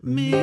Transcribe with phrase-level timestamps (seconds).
[0.00, 0.38] Hello,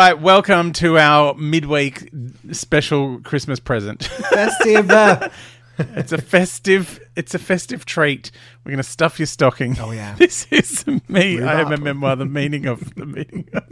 [0.00, 2.08] right, welcome to our midweek
[2.52, 4.04] special Christmas present.
[4.04, 4.88] Festive.
[5.78, 7.00] it's a festive.
[7.16, 8.30] It's a festive treat.
[8.64, 9.78] We're going to stuff your stocking.
[9.78, 10.14] Oh, yeah.
[10.18, 11.42] This is me.
[11.42, 12.16] I am a memoir.
[12.16, 13.64] The meaning of the meaning of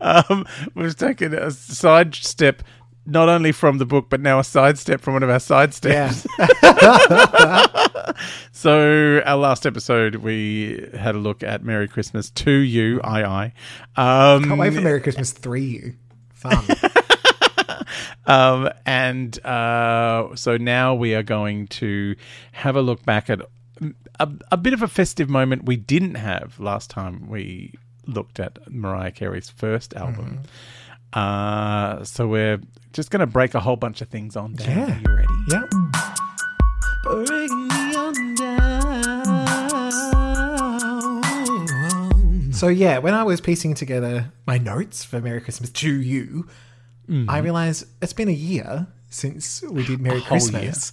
[0.28, 2.62] Um, we've taken a side step.
[3.06, 6.26] Not only from the book, but now a sidestep from one of our sidesteps.
[6.38, 7.66] yeah.
[8.52, 14.34] So, our last episode, we had a look at Merry Christmas to you, I, I.
[14.34, 15.94] Um, Can't wait for Merry Christmas 3 you.
[16.32, 16.64] Fun.
[18.26, 22.16] Um, and uh, so now we are going to
[22.52, 23.40] have a look back at
[24.18, 27.74] a, a bit of a festive moment we didn't have last time we
[28.06, 30.40] looked at Mariah Carey's first album.
[31.14, 32.60] Uh, so we're
[32.92, 34.68] just going to break a whole bunch of things on down.
[34.68, 34.84] Yeah.
[34.84, 35.28] Are you ready?
[35.50, 35.84] yeah.
[42.52, 46.46] So yeah, when I was piecing together my notes for Merry Christmas to you,
[47.28, 50.92] I realized it's been a year since we did Merry whole Christmas,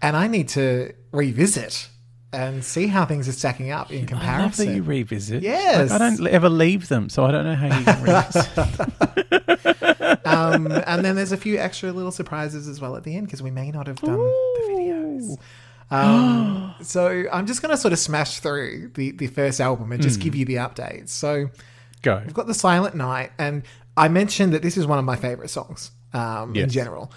[0.00, 1.90] and I need to revisit
[2.34, 4.76] and see how things are stacking up in I love that comparison.
[4.76, 5.42] you revisit.
[5.42, 5.90] Yes.
[5.90, 8.58] Like, I don't ever leave them, so I don't know how you can revisit.
[10.26, 13.42] um, and then there's a few extra little surprises as well at the end because
[13.42, 15.38] we may not have done the videos.
[15.90, 20.02] Um, so I'm just going to sort of smash through the, the first album and
[20.02, 21.10] just give you the updates.
[21.10, 21.50] So
[22.02, 22.20] Go.
[22.24, 23.62] we've got the Silent Night, and
[23.96, 27.12] I mentioned that this is one of my favorite songs um, in general,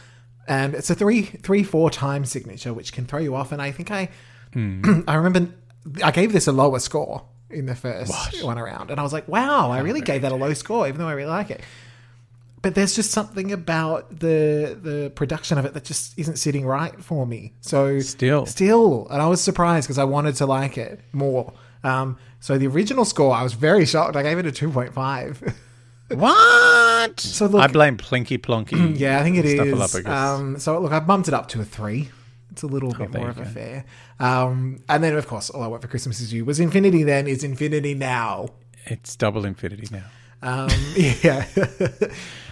[0.47, 3.51] and it's a three three four time signature which can throw you off.
[3.51, 4.09] And I think I
[5.07, 5.53] I remember
[6.03, 9.27] I gave this a lower score in the first one around, and I was like,
[9.27, 11.61] wow, I really gave that a low score, even though I really like it.
[12.61, 17.01] But there's just something about the the production of it that just isn't sitting right
[17.03, 17.53] for me.
[17.61, 18.45] So Still.
[18.45, 21.53] still, and I was surprised because I wanted to like it more.
[21.83, 24.15] Um, so the original score, I was very shocked.
[24.15, 25.41] I gave it a two point five.
[26.09, 27.19] What?
[27.19, 28.97] So look- I blame Plinky Plonky.
[28.97, 30.05] yeah, I think it is.
[30.05, 32.09] Um, so look, I've bumped it up to a three.
[32.57, 33.85] It's a little bit more of a fair.
[34.19, 37.03] Um, and then of course, all I want for Christmas is you was Infinity.
[37.03, 38.49] Then is Infinity now.
[38.87, 40.05] It's double infinity now.
[40.41, 41.45] Um, yeah.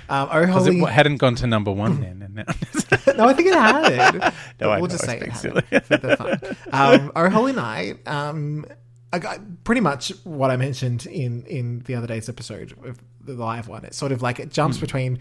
[0.08, 0.80] um, oh holy!
[0.80, 2.22] it hadn't gone to number one then.
[2.22, 2.44] And now.
[3.16, 4.32] no, I think it had.
[4.60, 6.58] No, I we'll know, just say it had for the fun.
[6.72, 8.08] Um, oh holy night.
[8.08, 8.68] Um,
[9.12, 13.34] I got pretty much what I mentioned in in the other day's episode of the
[13.34, 13.86] live one.
[13.86, 15.18] It's sort of like it jumps between.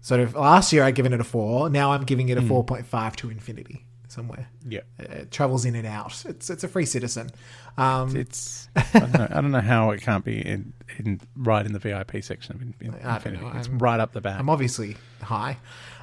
[0.00, 1.70] Sort of last year I'd given it a four.
[1.70, 4.48] Now I'm giving it a four point five to infinity somewhere.
[4.68, 4.80] yeah.
[4.98, 6.24] It travels in and out.
[6.26, 7.30] It's it's a free citizen.
[7.76, 11.66] Um, It's I don't, know, I don't know how it can't be in, in right
[11.66, 13.44] in the VIP section of in, in Infinity.
[13.44, 14.38] know, It's right up the back.
[14.38, 15.58] I'm obviously high.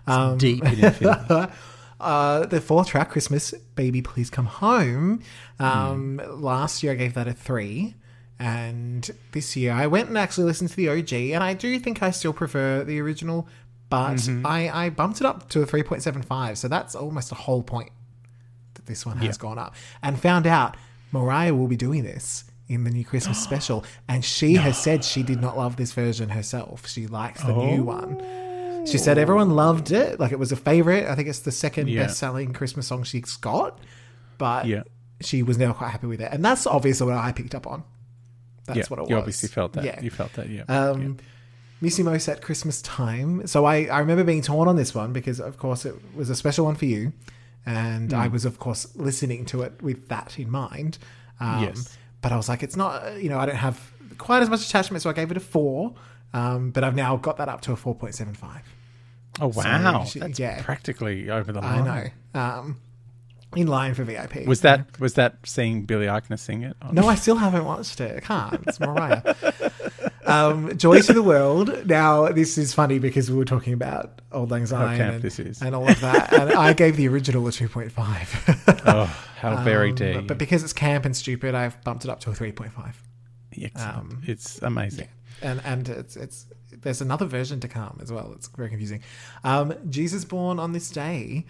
[0.07, 1.51] Um, deep in Infinity.
[1.99, 5.21] uh, the fourth track, Christmas, Baby Please Come Home.
[5.59, 7.95] Um, Last year I gave that a three.
[8.39, 11.13] And this year I went and actually listened to the OG.
[11.13, 13.47] And I do think I still prefer the original,
[13.89, 16.57] but I, I bumped it up to a 3.75.
[16.57, 17.91] So that's almost a whole point
[18.81, 19.75] that this one has gone up.
[20.03, 20.75] And found out
[21.11, 23.83] Mariah will be doing this in the new Christmas special.
[24.07, 26.87] And she has said she did not love this version herself.
[26.87, 28.21] She likes the new one.
[28.87, 31.05] She said everyone loved it, like it was a favorite.
[31.07, 32.03] I think it's the second Yeah.
[32.07, 33.77] best-selling Christmas song she's got,
[34.39, 34.81] but Yeah.
[35.21, 37.83] she was never quite happy with it, and that's obviously what I picked up on.
[38.65, 39.09] That's yeah, what it was.
[39.11, 39.83] you obviously felt that.
[39.83, 40.01] Yeah.
[40.01, 40.49] You felt that.
[40.49, 40.63] Yeah.
[40.63, 41.17] Um,
[41.79, 43.45] Miss You Most at Christmas time.
[43.45, 46.35] So I, I remember being torn on this one because, of course, it was a
[46.35, 47.11] special one for you.
[47.65, 48.17] And Hmm.
[48.19, 50.97] I was, of course, listening to it with that in mind.
[51.39, 51.97] Um, Yes.
[52.21, 53.79] But I was like, it's not, you know, I don't have
[54.19, 55.01] quite as much attachment.
[55.03, 55.93] So I gave it a four.
[56.33, 58.61] Um, but I've now got that up to a 4.75.
[59.41, 60.61] oh wow, she- that's yeah.
[60.61, 61.87] practically over the line.
[61.87, 62.39] I know.
[62.39, 62.77] Um,
[63.55, 64.45] in line for VIP.
[64.47, 66.77] Was that was that seeing Billy Eichner sing it?
[66.91, 68.15] No, I still haven't watched it.
[68.17, 68.63] I can't.
[68.67, 69.35] It's Mariah.
[70.25, 71.87] um, Joy to the World.
[71.87, 75.23] Now, this is funny because we were talking about Auld Lang Syne and,
[75.61, 76.31] and all of that.
[76.33, 78.81] and I gave the original a 2.5.
[78.85, 79.05] Oh,
[79.37, 82.19] how very Um, dare but, but because it's camp and stupid, I've bumped it up
[82.21, 82.71] to a 3.5.
[83.61, 83.97] Excellent.
[83.97, 85.07] um, it's amazing.
[85.41, 88.31] And and it's it's there's another version to come as well.
[88.35, 89.01] It's very confusing.
[89.43, 91.45] Um, Jesus born on this day.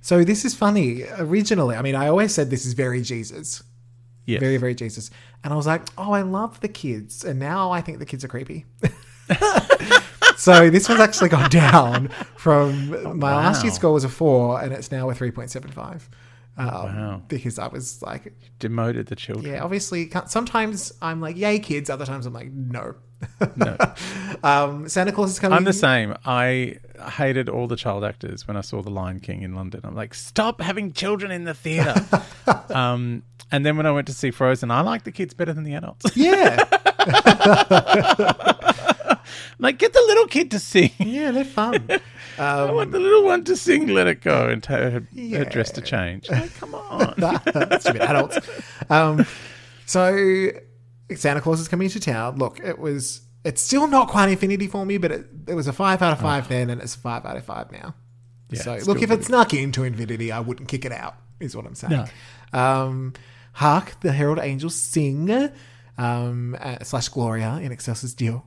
[0.00, 1.04] So this is funny.
[1.18, 3.62] Originally, I mean, I always said this is very Jesus.
[4.26, 4.40] Yes.
[4.40, 5.10] very very jesus
[5.42, 8.24] and i was like oh i love the kids and now i think the kids
[8.24, 8.64] are creepy
[10.36, 14.72] so this one's actually gone down from my last year's score was a four, and
[14.72, 16.08] it's now a three point seven five.
[16.56, 17.22] Um, Wow.
[17.26, 19.52] Because I was like, Demoted the children.
[19.54, 21.90] yeah, obviously, sometimes I'm like, yay, kids.
[21.90, 22.94] Other times I'm like, no.
[23.56, 23.76] No.
[24.44, 25.56] um, Santa Claus is coming.
[25.56, 26.14] I'm the same.
[26.24, 26.78] I
[27.16, 29.80] hated all the child actors when I saw The Lion King in London.
[29.84, 31.94] I'm like, stop having children in the theatre.
[32.74, 33.22] um,
[33.52, 35.74] and then when I went to see Frozen, I like the kids better than the
[35.74, 36.16] adults.
[36.16, 36.56] Yeah,
[39.58, 40.90] like, get the little kid to sing.
[40.98, 41.88] yeah, they're fun.
[42.38, 45.44] I want the little one to sing "Let It Go" and her, her Yeah.
[45.44, 46.28] dress to change.
[46.30, 47.14] Like, come on.
[47.80, 48.38] Stupid adults.
[48.90, 49.24] Um,
[49.86, 50.50] so
[51.14, 52.36] Santa Claus is coming to town.
[52.36, 53.22] Look, it was.
[53.44, 56.20] It's still not quite infinity for me, but it, it was a five out of
[56.20, 57.94] five then, and it's a five out of five now.
[58.48, 61.16] Yeah, so look, if it snuck into infinity, I wouldn't kick it out.
[61.40, 62.06] Is what I'm saying.
[62.52, 62.58] No.
[62.58, 63.12] Um,
[63.52, 65.50] Hark, the herald angels sing.
[65.96, 68.44] Um, uh, slash Gloria in Excelsis Deo.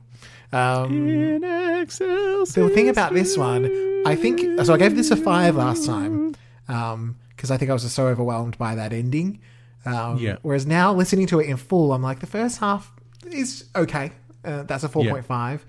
[0.52, 3.64] Um, In excelsis the thing about this one,
[4.06, 4.74] I think so.
[4.74, 6.34] I gave this a five last time
[6.66, 9.40] because I think I was just so overwhelmed by that ending.
[9.84, 10.36] Um, Yeah.
[10.42, 12.92] Whereas now, listening to it in full, I'm like, the first half
[13.26, 14.12] is okay.
[14.44, 15.64] Uh, that's a four point five,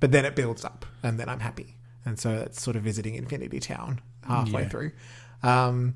[0.00, 1.76] but then it builds up, and then I'm happy.
[2.04, 4.68] And so it's sort of visiting Infinity Town halfway Yeah.
[4.68, 4.92] through.
[5.42, 5.94] Um,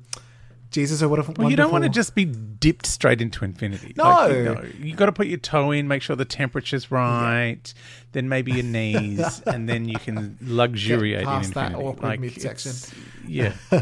[0.71, 3.93] Jesus, or what a Well, you don't want to just be dipped straight into infinity.
[3.97, 4.03] No.
[4.03, 7.73] Like, you, know, you got to put your toe in, make sure the temperature's right,
[8.11, 11.89] then maybe your knees, and then you can luxuriate Get past in that infinity.
[11.89, 12.73] awkward midsection.
[13.27, 13.53] Yeah,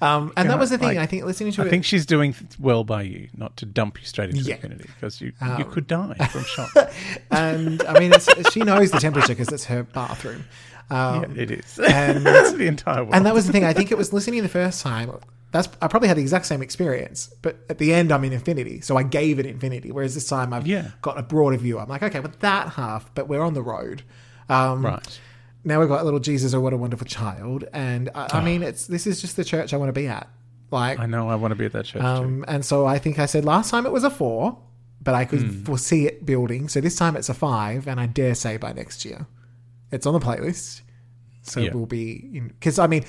[0.00, 0.88] Um, and that was the thing.
[0.88, 3.66] like, I think listening to I it, think she's doing well by you, not to
[3.66, 4.56] dump you straight into Yeah.
[4.56, 6.70] infinity because you Um, you could die from shock.
[7.30, 10.44] and I mean, it's, she knows the temperature because it's her bathroom.
[10.92, 11.78] Um, yeah, it is.
[11.88, 13.14] and- That's the entire world.
[13.14, 13.64] And that was the thing.
[13.64, 15.10] I think it was listening the first time.
[15.52, 18.80] That's I probably had the exact same experience, but at the end I'm in infinity,
[18.80, 19.92] so I gave it infinity.
[19.92, 20.90] Whereas this time I've Yeah.
[21.02, 21.78] got a broader view.
[21.78, 24.02] I'm like, okay, but that half, but we're on the road.
[24.48, 25.20] Um, right.
[25.64, 28.38] now we've got little Jesus, or what a wonderful child, and I, Oh.
[28.38, 30.26] I mean, it's this is just the church I want to be at.
[30.70, 31.28] Like, I know.
[31.28, 33.70] I want to be at that church um, and so I think I said last
[33.70, 34.56] time it was a four,
[35.02, 35.64] but I could Hmm.
[35.64, 36.68] foresee it building.
[36.70, 39.26] So this time it's a five, and I dare say by next year,
[39.92, 40.82] it's on the playlist.
[41.42, 41.68] So Yeah.
[41.68, 43.04] it will be because I mean,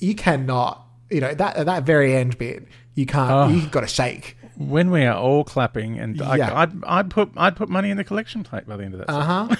[0.00, 3.30] you cannot, you know, that that very end bit, you can't.
[3.30, 3.48] Oh.
[3.48, 4.36] You've got to shake.
[4.56, 6.56] When we are all clapping, and I, Yeah.
[6.58, 9.10] I'd, I'd put I'd put money in the collection plate by the end of that.
[9.10, 9.56] Uh huh.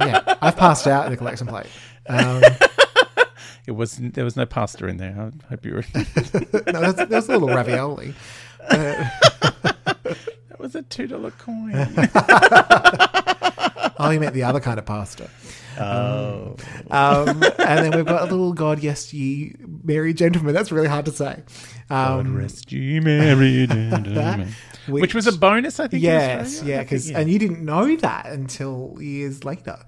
[0.00, 1.66] yeah, I've passed out in the collection plate.
[2.08, 2.42] Um,
[3.66, 5.32] It was there was no pasta in there.
[5.42, 5.84] I hope you were.
[5.94, 8.12] no, that's, that's a little ravioli.
[8.60, 8.76] Uh,
[9.54, 11.72] that was a two dollar coin.
[13.98, 15.30] oh, you meant the other kind of pasta.
[15.80, 16.56] Oh,
[16.90, 17.28] Um,
[17.58, 20.54] and then we've got a little God, yes, ye merry gentlemen.
[20.54, 21.42] That's really hard to say.
[21.88, 24.54] God Um, rest ye merry gentlemen.
[24.86, 26.02] which- Which was a bonus, I think.
[26.02, 29.78] Yes, yeah, because think, and you didn't know that until years later.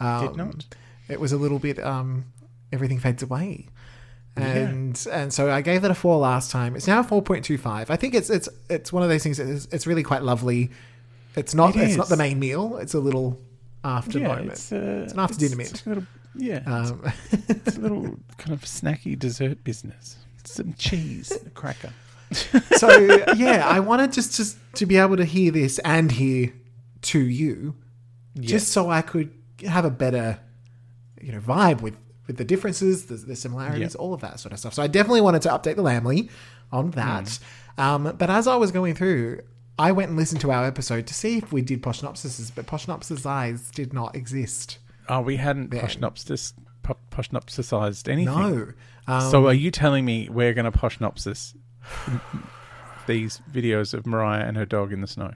[0.00, 0.66] Um, Did not.
[1.08, 1.78] It was a little bit.
[1.82, 2.26] Um,
[2.72, 3.68] everything fades away,
[4.36, 6.74] and and so I gave it a four last time.
[6.76, 7.90] It's now four point two five.
[7.90, 9.38] I think it's it's it's one of those things.
[9.38, 10.70] That is, it's really quite lovely.
[11.36, 11.76] It's not.
[11.76, 12.78] It it's not the main meal.
[12.78, 13.40] It's a little
[13.84, 14.52] after yeah, moment.
[14.52, 15.86] it's, uh, an after dinner it's mint.
[15.86, 17.12] little, yeah, Um,
[17.48, 20.16] it's a little kind of snacky dessert business.
[20.44, 21.92] Some cheese, and a cracker.
[22.76, 22.88] so
[23.36, 26.52] yeah, I wanted just just to be able to hear this and hear
[27.02, 27.74] to you,
[28.40, 29.30] just so I could
[29.66, 30.38] have a better,
[31.20, 31.94] you know, vibe with
[32.26, 34.00] with the differences, the, the similarities, Yeah.
[34.00, 34.74] all of that sort of stuff.
[34.74, 36.30] So I definitely wanted to update the Lamley
[36.70, 37.38] on that.
[37.78, 39.40] Um, but as I was going through,
[39.78, 43.24] I went and listened to our episode to see if we did poshnopsises, but poshnopsis
[43.26, 44.78] eyes did not exist.
[45.08, 45.80] Oh, we hadn't Then.
[45.80, 46.52] poshnopsis,
[46.82, 48.34] po- poshnopsisized anything.
[48.34, 48.72] No.
[49.06, 51.54] Um, So are you telling me we're going to poshnopsis
[53.06, 55.32] these videos of Mariah and her dog in the snow?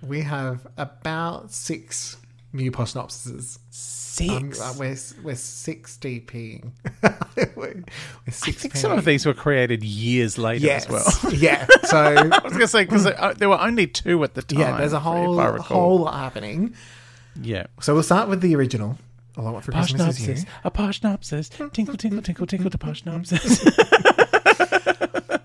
[0.00, 2.18] we have about six
[2.54, 3.40] Um,
[3.70, 4.60] Six.
[4.60, 6.72] uh, we're we're six DPing.
[7.56, 7.84] we're,
[8.26, 11.32] I think some of these were created years later yes, as well.
[11.34, 11.66] yeah.
[11.84, 13.04] So I was going to say because
[13.36, 14.58] there were only two at the time.
[14.58, 16.74] yeah, there's a whole whole lot happening.
[17.40, 17.66] yeah.
[17.80, 18.98] So we'll start with the original.
[19.36, 20.50] All I want for Christmas is you.
[20.64, 23.62] A poshnopsis, tinkle, tinkle, tinkle, tinkle to poshnopsis.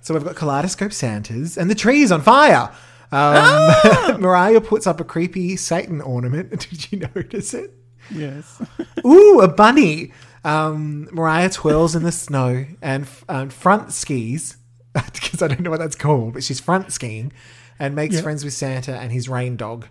[0.04, 2.70] So we've got kaleidoscope Santas and the tree's on fire.
[3.14, 4.18] Um, Ah!
[4.20, 6.50] Mariah puts up a creepy Satan ornament.
[6.70, 7.74] Did you notice it?
[8.14, 8.62] yes.
[9.06, 10.12] Ooh, a bunny.
[10.44, 14.58] Um, Mariah twirls in the snow and um, front skis
[14.94, 17.32] because I don't know what that's called, but she's front skiing
[17.80, 18.22] and makes Yeah.
[18.22, 19.88] friends with Santa and his rain dog.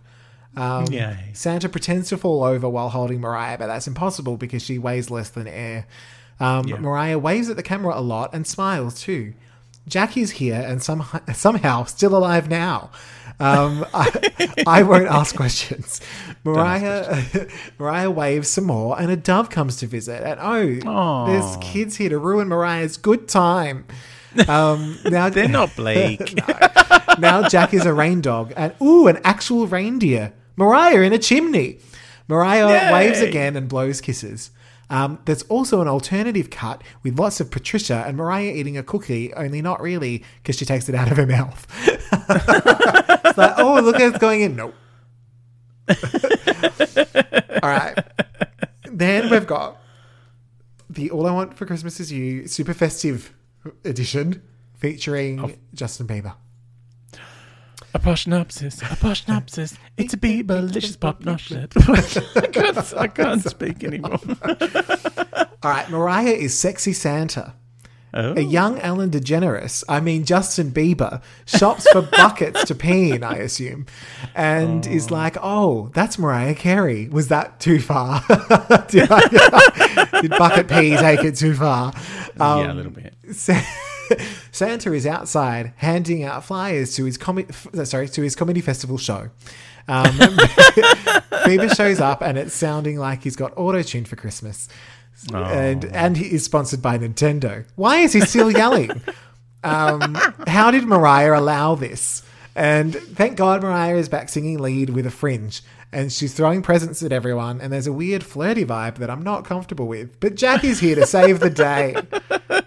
[0.57, 1.31] Um, Yay.
[1.33, 5.31] Santa pretends to fall over while holding Mariah, but that's impossible because she weighs less
[5.31, 5.87] than air.
[6.38, 6.76] Um, Yeah.
[6.79, 9.33] Mariah waves at the camera a lot and smiles too.
[9.89, 12.91] Jackie's here and some, somehow still alive now.
[13.41, 16.01] Um, I, I won't ask questions.
[16.45, 17.25] Mariah
[17.79, 20.23] Mariah waves some more, and a dove comes to visit.
[20.23, 21.27] And oh, Aw.
[21.27, 23.85] there's kids here to ruin Mariah's good time.
[24.49, 26.35] Um, now They're not Blake.
[27.19, 30.33] now Jack is a rain dog, and ooh, an actual reindeer.
[30.57, 31.81] Mariah in a chimney.
[32.29, 32.93] Mariah Yay.
[32.93, 34.51] waves again and blows kisses.
[34.92, 39.32] Um, there's also an alternative cut with lots of Patricia and Mariah eating a cookie,
[39.32, 41.66] only not really because she takes it out of her mouth.
[41.88, 44.54] it's like, oh, look at it's going in.
[44.54, 44.75] Nope.
[47.62, 47.99] All right.
[48.84, 49.80] Then we've got
[50.90, 53.32] the All I Want for Christmas Is You super festive
[53.84, 54.42] edition
[54.75, 56.34] featuring Justin Bieber.
[57.94, 59.76] A poshnopsis, a poshnopsis.
[59.99, 61.68] It's a Bieberlicious pop nopsis.
[62.42, 64.18] I can't, I can't speak anymore.
[65.62, 67.54] All right, Mariah is sexy Santa.
[68.14, 68.34] Oh.
[68.37, 73.37] A young Ellen DeGeneres, I mean Justin Bieber, shops for buckets to pee in, I
[73.37, 73.87] assume,
[74.34, 77.08] and is like, "Oh, that's Mariah Carey.
[77.08, 78.22] Was that too far?
[78.88, 81.94] did, I- did bucket pee take it too far?"
[82.38, 83.14] Um, yeah, a little bit.
[84.52, 88.61] Sa- Santa is outside handing out flyers to his com- f- sorry to his comedy
[88.61, 89.30] festival show.
[89.88, 90.04] Um,
[91.44, 94.68] Bieber shows up and it's sounding like he's got auto tune for Christmas,
[95.35, 97.64] and and he is sponsored by Nintendo.
[97.75, 99.02] Why is he still yelling?
[99.64, 100.14] um,
[100.47, 102.23] how did Mariah allow this?
[102.54, 105.62] And thank God Mariah is back singing lead with a fringe.
[105.94, 109.44] And she's throwing presents at everyone, and there's a weird flirty vibe that I'm not
[109.44, 110.18] comfortable with.
[110.21, 111.97] But Jack is here to save the day.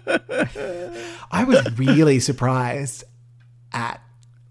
[0.06, 3.04] I was really surprised
[3.72, 4.00] at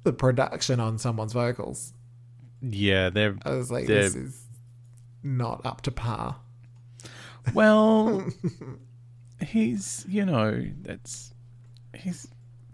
[0.04, 1.94] the production on someone's vocals.
[2.62, 4.42] Yeah, they're I was like, they're- this is
[5.24, 6.38] not up to par.
[7.54, 8.26] well.
[9.46, 11.34] he's you know that's
[11.94, 12.28] he's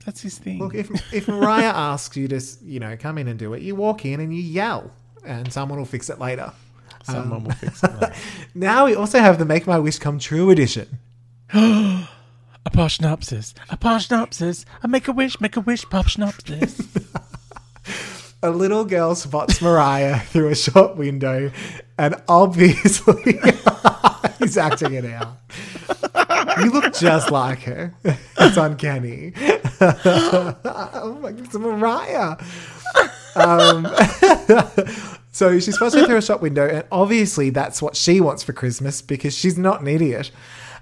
[0.06, 0.60] that's his thing.
[0.60, 3.76] Look, if if Mariah asks you to, you know, come in and do it, you
[3.76, 4.92] walk in and you yell,
[5.26, 6.52] and someone will fix it later.
[7.04, 7.94] Someone um, will fix it.
[7.94, 8.14] later.
[8.54, 11.00] Now we also have the Make My Wish Come True edition.
[12.65, 14.65] A poshnopsis, a poshnopsis.
[14.84, 16.88] A make a wish, make a wish, pop schnopsis.
[18.44, 21.51] A little girl spots Mariah through a shop window,
[22.00, 23.39] and obviously
[24.39, 25.38] he's acting it out.
[26.58, 27.94] You look just like her.
[28.03, 29.34] It's uncanny.
[29.82, 32.38] oh my it's Mariah.
[33.36, 33.88] Um,
[35.32, 38.53] so she's supposed to through a shop window, and obviously that's what she wants for
[38.53, 40.32] Christmas because she's not an idiot.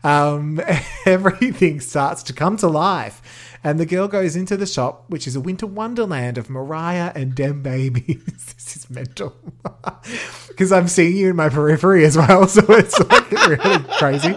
[0.03, 0.61] Um,
[1.05, 5.35] everything starts to come to life, and the girl goes into the shop, which is
[5.35, 8.23] a winter wonderland of Mariah and dem babies.
[8.25, 9.35] this is mental
[10.47, 14.35] because I'm seeing you in my periphery as well, so it's like really crazy.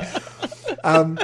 [0.84, 1.18] Um,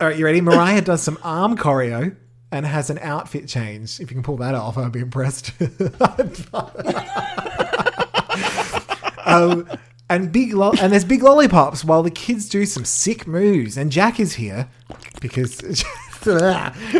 [0.00, 0.40] all right, you ready?
[0.40, 2.16] Mariah does some arm choreo
[2.52, 4.00] and has an outfit change.
[4.00, 5.52] If you can pull that off, I'd be impressed.
[9.26, 9.68] um,
[10.08, 13.76] and big lo- and there's big lollipops while the kids do some sick moves.
[13.76, 14.68] And Jack is here
[15.20, 15.60] because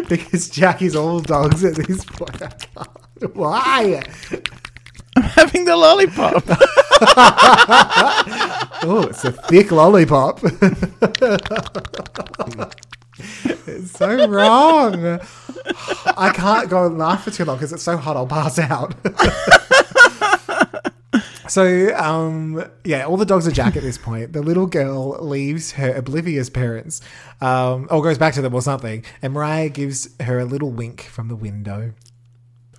[0.08, 2.42] because Jack is all dogs at this point.
[3.34, 4.02] Why?
[5.16, 6.44] I'm having the lollipop.
[8.88, 10.38] Oh, it's a thick lollipop.
[13.66, 15.18] it's so wrong.
[16.16, 18.94] I can't go and laugh for too long because it's so hot I'll pass out.
[21.48, 24.32] So, um, yeah, all the dogs are Jack at this point.
[24.32, 27.00] The little girl leaves her oblivious parents,
[27.40, 31.02] um, or goes back to them or something, and Mariah gives her a little wink
[31.02, 31.92] from the window.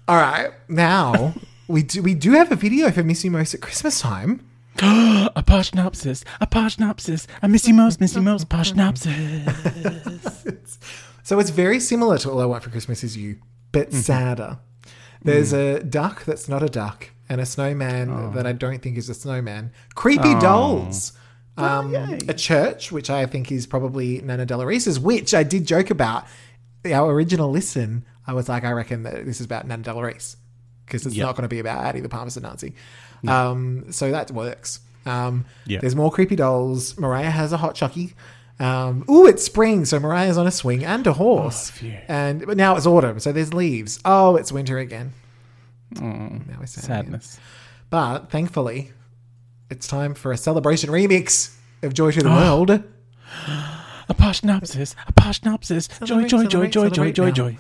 [0.08, 1.34] All right, now
[1.68, 4.48] we do we do have a video for Miss You Most at Christmas time.
[4.78, 7.26] a poshnopsis, a poshnopsis.
[7.42, 9.48] A Missy Mouse, Missy Mouse, poshnopsis.
[11.28, 13.40] So it's very similar to All I Want for Christmas Is You,
[13.74, 14.60] but sadder.
[15.22, 19.10] There's a duck that's not a duck, and a snowman that I don't think is
[19.10, 19.72] a snowman.
[19.96, 21.14] Creepy dolls.
[21.58, 22.20] Um, yay.
[22.28, 26.26] a church, which I think is probably Nana Della Reese's, which I did joke about.
[26.86, 30.38] Our original listen, I was like, I reckon that this is about Nana Della Reese
[30.86, 31.26] because it's Yep.
[31.26, 32.76] not going to be about Addie the Parmesan Nazi.
[33.28, 34.80] Um, so that works.
[35.06, 35.80] Um, Yeah.
[35.82, 36.98] There's more creepy dolls.
[36.98, 38.14] Mariah has a hot chucky.
[38.60, 41.72] Um, ooh, it's spring, so Mariah's on a swing and a horse.
[41.72, 41.94] phew.
[42.08, 44.00] and but now it's autumn, so there's leaves.
[44.06, 45.14] Oh, it's winter again.
[45.96, 47.20] Mm, now it's sad again.
[47.22, 47.40] Sadness.
[47.90, 48.92] But thankfully,
[49.70, 52.38] it's time for a celebration remix of Joy to the ah.
[52.38, 52.70] World.
[54.10, 56.06] A poshnopsis, a poshnopsis.
[56.06, 57.58] Joy, joy, joy, joy, joy, joy, joy.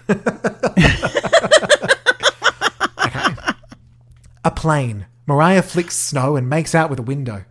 [4.43, 5.07] A plane.
[5.25, 7.43] Mariah flicks snow and makes out with a window.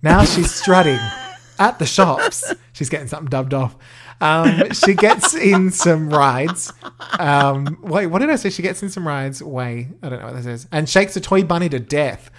[0.00, 0.98] Now she's strutting
[1.58, 2.54] at the shops.
[2.72, 3.76] She's getting something dubbed off.
[4.20, 6.72] Um, she gets in some rides.
[7.18, 8.50] Um, wait, what did I say?
[8.50, 9.42] She gets in some rides.
[9.42, 10.66] Way, I don't know what this is.
[10.72, 12.30] And shakes a toy bunny to death.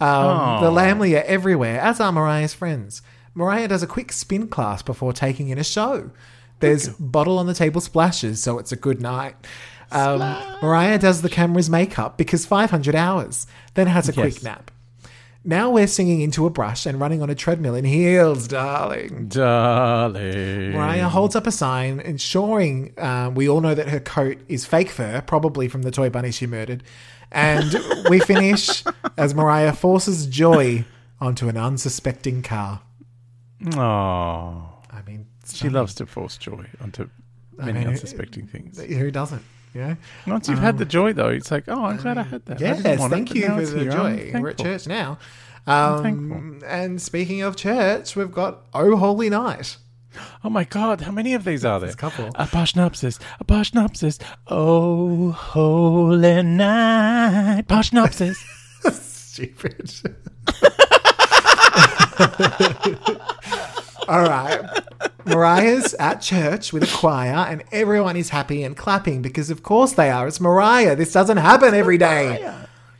[0.00, 0.70] Um, the.
[0.70, 3.02] Lamley are everywhere, as are Mariah's friends.
[3.34, 6.10] Mariah does a quick spin class before taking in a show.
[6.60, 9.36] There's bottle on the table splashes, so it's a good night.
[9.92, 10.18] Um,
[10.62, 14.42] Mariah does the camera's makeup because 500 hours, then has a quick Yes.
[14.42, 14.70] nap.
[15.48, 19.28] Now we're singing into a brush and running on a treadmill in heels, darling.
[19.28, 20.72] Darling.
[20.72, 24.90] Mariah holds up a sign ensuring um, we all know that her coat is fake
[24.90, 26.82] fur, probably from the toy bunny she murdered.
[27.30, 27.76] And
[28.10, 28.82] we finish
[29.16, 30.84] as Mariah forces Joy
[31.20, 32.82] onto an unsuspecting car.
[33.76, 37.08] Oh, I mean, she loves to force joy onto
[37.56, 38.80] many mean, unsuspecting things.
[38.80, 39.42] Who doesn't?
[40.26, 42.60] Once you've had the joy, though, it's like, oh, I'm glad I had that.
[42.60, 43.90] Yes, it, thank but you for the here.
[43.90, 44.32] Joy.
[44.34, 45.18] We're at church now.
[45.66, 49.76] Um, and speaking of church, we've got Oh Holy Night.
[50.44, 51.90] Oh my God, how many of these are there?
[51.90, 52.28] a couple.
[52.36, 54.18] A parshnopsis, a.
[54.46, 57.66] Oh, holy night.
[57.68, 58.36] Parshnopsis.
[58.92, 59.92] Stupid.
[64.08, 64.60] All right.
[65.26, 69.92] Mariah's at church with a choir, and everyone is happy and clapping because, of course,
[69.92, 70.26] they are.
[70.28, 70.94] It's Mariah.
[70.96, 72.54] This doesn't happen every day.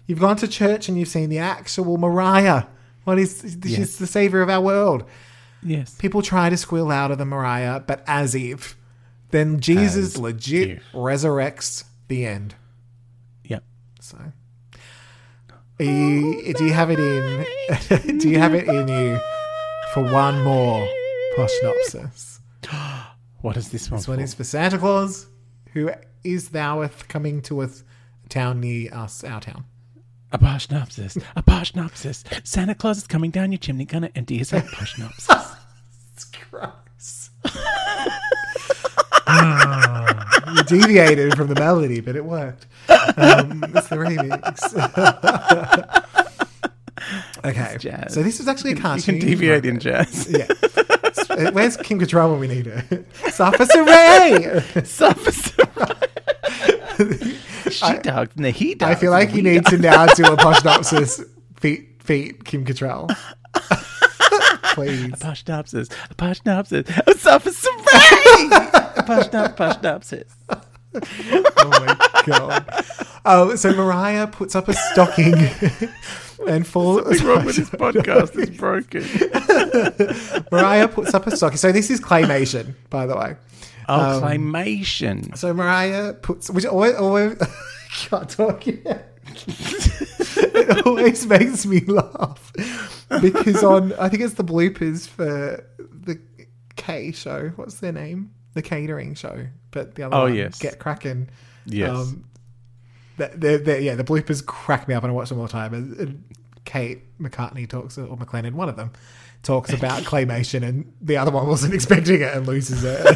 [0.06, 2.64] You've gone to church and you've seen the actual Mariah.
[3.04, 3.97] What is she's Yes.
[3.97, 5.04] the savior of our world?
[5.62, 5.95] yes.
[5.97, 8.76] People try to squeal louder than Mariah, but as if.
[9.30, 10.83] Then Jesus As legit if.
[10.92, 12.54] resurrects the end.
[13.45, 13.64] Yep.
[14.00, 14.18] So,
[15.80, 18.18] are you, do you have it in?
[18.18, 19.18] do you have it in you
[19.92, 20.88] for one more
[21.36, 22.40] poshnopsis?
[23.42, 23.98] What is this one?
[23.98, 25.26] This one is for Santa Claus,
[25.72, 25.90] who
[26.24, 27.68] is thoueth coming to a
[28.28, 29.64] town near us, our town.
[30.32, 31.22] A parshnopsis.
[31.36, 32.24] A parshnopsis.
[32.44, 34.64] Santa Claus is coming down your chimney, gonna empty his head.
[34.64, 35.56] Parshnopsis.
[36.14, 37.30] It's gross.
[39.28, 42.66] Ah, you deviated from the melody, but it worked.
[42.88, 44.72] Um, it's the remix.
[47.44, 48.14] okay, jazz.
[48.14, 49.18] so this is actually a you cartoon.
[49.18, 50.28] can deviate in jazz.
[50.30, 50.46] Yeah.
[51.52, 53.04] Where's Kim Cattrall when we need her?
[53.30, 54.87] Suffer Saray!
[57.71, 58.97] she dogs and the he dogs.
[58.97, 61.25] I feel like and you we need to now do a poshnopsis
[61.56, 63.14] feet, feet Kim Cattrall.
[64.75, 65.12] Please.
[65.12, 65.90] A parshnopsis.
[66.10, 66.88] A parshnopsis.
[66.88, 68.50] A sophisaray.
[68.99, 70.34] A parshnop, parshnopsis.
[71.58, 72.84] Oh my god.
[73.25, 75.34] Oh, so Mariah puts up a stocking
[76.47, 77.04] and falls.
[77.04, 78.38] What's wrong with this podcast?
[78.38, 79.02] It's broken.
[80.52, 81.56] Mariah puts up a stocking.
[81.58, 83.36] So this is claymation, by the way.
[83.89, 85.36] Oh, claymation.
[85.36, 87.39] So Mariah puts, which always, always
[87.93, 89.12] can't talk yet.
[89.47, 92.52] it always makes me laugh
[93.21, 96.21] because on I think it's the bloopers for the
[96.76, 97.52] K show.
[97.56, 98.32] What's their name?
[98.54, 100.58] The Katering Show, but the other Oh, one, yes.
[100.58, 101.28] Get Cracking.
[101.67, 101.91] Yes.
[101.95, 102.25] Um,
[103.19, 105.52] the, the, the, yeah, the bloopers crack me up, and I watch them all the
[105.52, 105.75] time.
[105.75, 106.25] And, and
[106.65, 108.93] Kate McCartney talks, or McLennan, one of them,
[109.47, 113.06] talks about claymation, and the other one wasn't expecting it and loses it.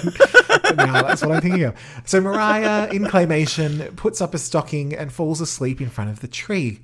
[0.65, 1.75] And now that's what I'm thinking of.
[2.07, 6.29] So Mariah in claymation puts up a stocking and falls asleep in front of the
[6.29, 6.81] tree.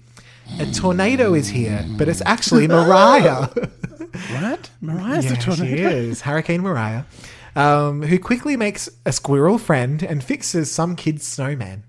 [0.60, 3.46] A tornado is here, but it's actually Mariah.
[4.30, 4.70] what?
[4.80, 5.88] Mariah's Yeah, a she tornado.
[5.90, 6.20] is.
[6.22, 7.02] Hurricane Mariah,
[7.56, 11.82] um, who quickly makes a squirrel friend and fixes some kid's snowman.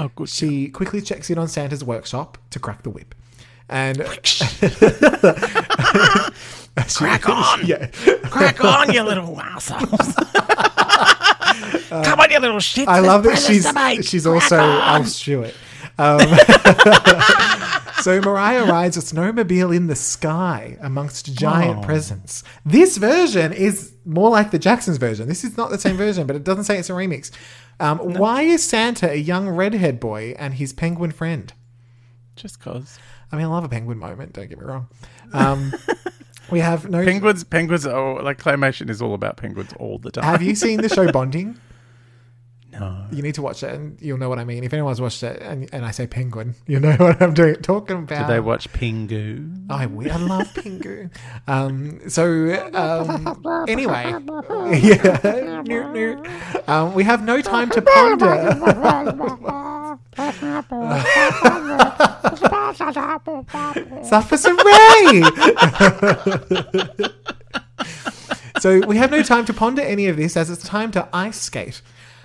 [0.00, 0.28] Oh, good.
[0.30, 3.14] She quickly checks in on Santa's workshop to crack the whip.
[3.68, 3.98] And
[6.96, 7.60] Crack on.
[7.66, 7.86] yeah,
[8.24, 10.14] Crack on, you little assholes.
[12.04, 12.88] Come on, you little shit.
[12.88, 15.54] I love that she's she's also Al Stewart.
[15.98, 16.20] Um,
[18.02, 21.82] so Mariah rides a snowmobile in the sky amongst giant Oh.
[21.82, 22.42] presents.
[22.64, 25.28] This version is more like the Jacksons version.
[25.28, 27.30] This is not the same version, but it doesn't say it's a remix.
[27.78, 31.52] Um, Why is Santa a young redhead boy and his penguin friend?
[32.36, 32.98] Just cause.
[33.30, 34.32] I mean, I love a penguin moment.
[34.32, 34.88] Don't get me wrong.
[35.34, 35.72] Um,
[36.52, 37.04] we have no.
[37.04, 40.24] Penguins, penguins, oh, like claymation is all about penguins all the time.
[40.24, 41.58] Have you seen the show Bonding?
[42.72, 43.04] No.
[43.12, 44.64] You need to watch it, and you'll know what I mean.
[44.64, 47.98] If anyone's watched it, and, and I say penguin, you know what I'm doing talking
[47.98, 48.26] about.
[48.26, 49.66] Did they watch Pingu?
[49.70, 51.10] I, we- I love Pingu.
[51.46, 52.24] Um, so
[52.72, 54.04] um, anyway,
[54.80, 56.68] yeah, Noot, noot.
[56.68, 58.58] Um, we have no time to ponder.
[64.04, 65.22] Suffers Ray.
[68.60, 71.40] so we have no time to ponder any of this, as it's time to ice
[71.40, 71.82] skate.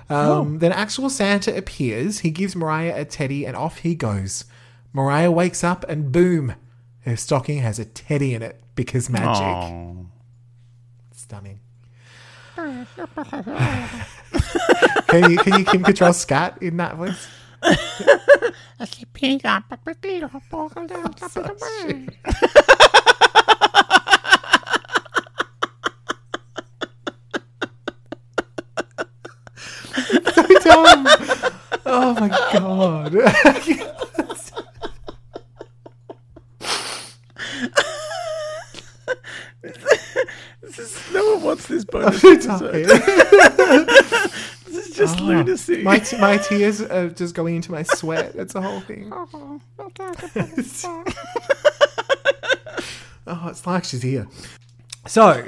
[0.09, 2.19] Um, Then actual Santa appears.
[2.19, 4.45] He gives Mariah a teddy, and off he goes.
[4.93, 6.55] Mariah wakes up, and boom,
[7.01, 9.43] her stocking has a teddy in it because magic.
[9.43, 10.07] Oh.
[11.11, 11.59] stunning.
[15.07, 17.27] can you can you Kim Cattrall scat in that voice?
[30.33, 31.07] so dumb.
[31.85, 32.29] Oh my
[33.09, 33.35] god.
[40.61, 42.87] This is, no one wants this bonus so episode.
[42.87, 43.89] tired.
[44.67, 45.81] This is just ah, lunacy.
[45.81, 48.35] my, t- my tears are just going into my sweat.
[48.35, 49.09] It's a whole thing.
[49.13, 49.59] Oh,
[53.27, 54.27] oh, it's like she's here.
[55.07, 55.45] So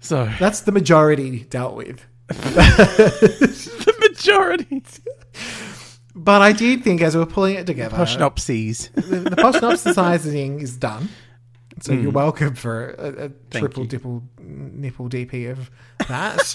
[0.00, 2.04] so that's the majority dealt with.
[2.28, 4.82] the majority.
[6.14, 8.92] But I did think as we were pulling it together, Poshnopsies.
[8.94, 11.08] the, the poshnopsisizing is done.
[11.80, 15.70] So you're welcome for a, a triple dipple nipple DP of
[16.08, 16.54] that.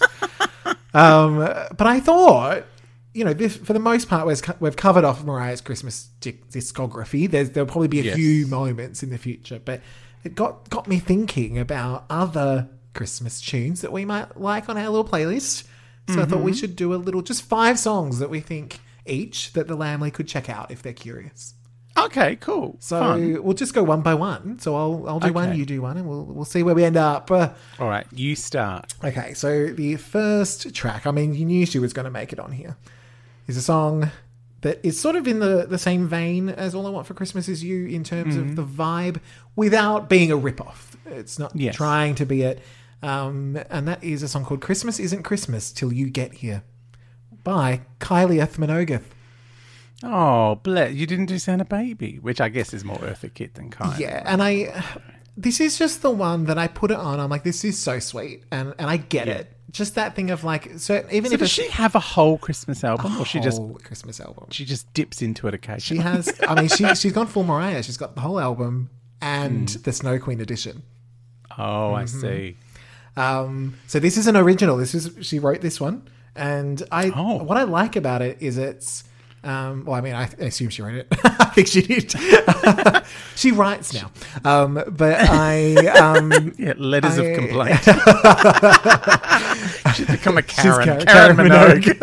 [0.93, 1.37] um,
[1.75, 2.65] but I thought,
[3.13, 7.29] you know, this, for the most part, we've, we've covered off Mariah's Christmas discography.
[7.29, 8.15] There's, there'll probably be a Yes.
[8.15, 9.81] few moments in the future, but
[10.23, 14.89] it got got me thinking about other Christmas tunes that we might like on our
[14.89, 15.65] little playlist.
[16.07, 19.53] So I thought we should do a little, just five songs that we think each
[19.53, 21.53] that the Lamley could check out if they're curious.
[21.97, 22.75] Okay, cool.
[22.79, 23.41] So Fun.
[23.43, 24.59] we'll just go one by one.
[24.59, 26.97] So I'll I'll do one, you do one, and we'll we'll see where we end
[26.97, 27.31] up.
[27.31, 28.93] Uh, All right, you start.
[29.03, 32.39] okay, so the first track, I mean, you knew she was going to make it
[32.39, 32.75] on here,
[33.47, 34.11] is a song
[34.59, 37.47] that is sort of in the the same vein as "All I Want for Christmas
[37.47, 39.21] Is You" in terms of the vibe,
[39.55, 40.95] without being a ripoff.
[41.05, 41.75] It's not Yes.
[41.77, 42.59] trying to be it,
[43.03, 46.63] um, and that is a song called "Christmas Isn't Christmas Till You Get Here"
[47.45, 48.45] by Kylie.
[48.58, 49.01] Minogue.
[50.03, 50.93] Oh, bless.
[50.93, 53.97] You didn't do Santa Baby, which I guess is more Eartha Kitt than kind.
[53.99, 54.84] Yeah, and I
[55.38, 57.19] this is just the one that I put it on.
[57.19, 59.34] I'm like, this is so sweet, and and I get Yeah.
[59.36, 59.51] it.
[59.71, 62.84] Just that thing of like, so even So if does she have a whole Christmas
[62.84, 66.01] album, or she just whole Christmas album, she just dips into it occasionally.
[66.01, 66.34] she has.
[66.47, 67.81] I mean, she she's gone full Mariah.
[67.84, 68.89] She's got the whole album
[69.21, 69.81] and Hmm.
[69.84, 70.84] the Snow Queen edition.
[71.58, 72.21] oh, I Mm-hmm.
[72.21, 72.58] see.
[73.17, 74.75] Um, so this is an original.
[74.77, 77.43] This is she wrote this one, and I Oh.
[77.43, 79.03] what I like about it is it's.
[79.43, 81.07] Um, well, I mean, I assume she wrote it.
[81.23, 82.11] I think she did.
[83.35, 84.09] she writes now,
[84.43, 87.79] um, but I um, Yeah, letters I- of complaint.
[89.95, 90.85] She's become a Karen.
[90.85, 91.97] Karen- Karen, Karen Minogue.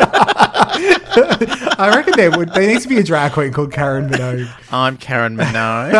[1.77, 4.49] I reckon there would there needs to be a drag queen called Karen Minogue.
[4.71, 5.93] I'm Karen Minogue.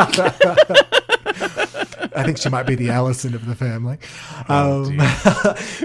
[2.16, 3.98] I think she might be the Allison of the family.
[4.48, 4.98] Oh, Um,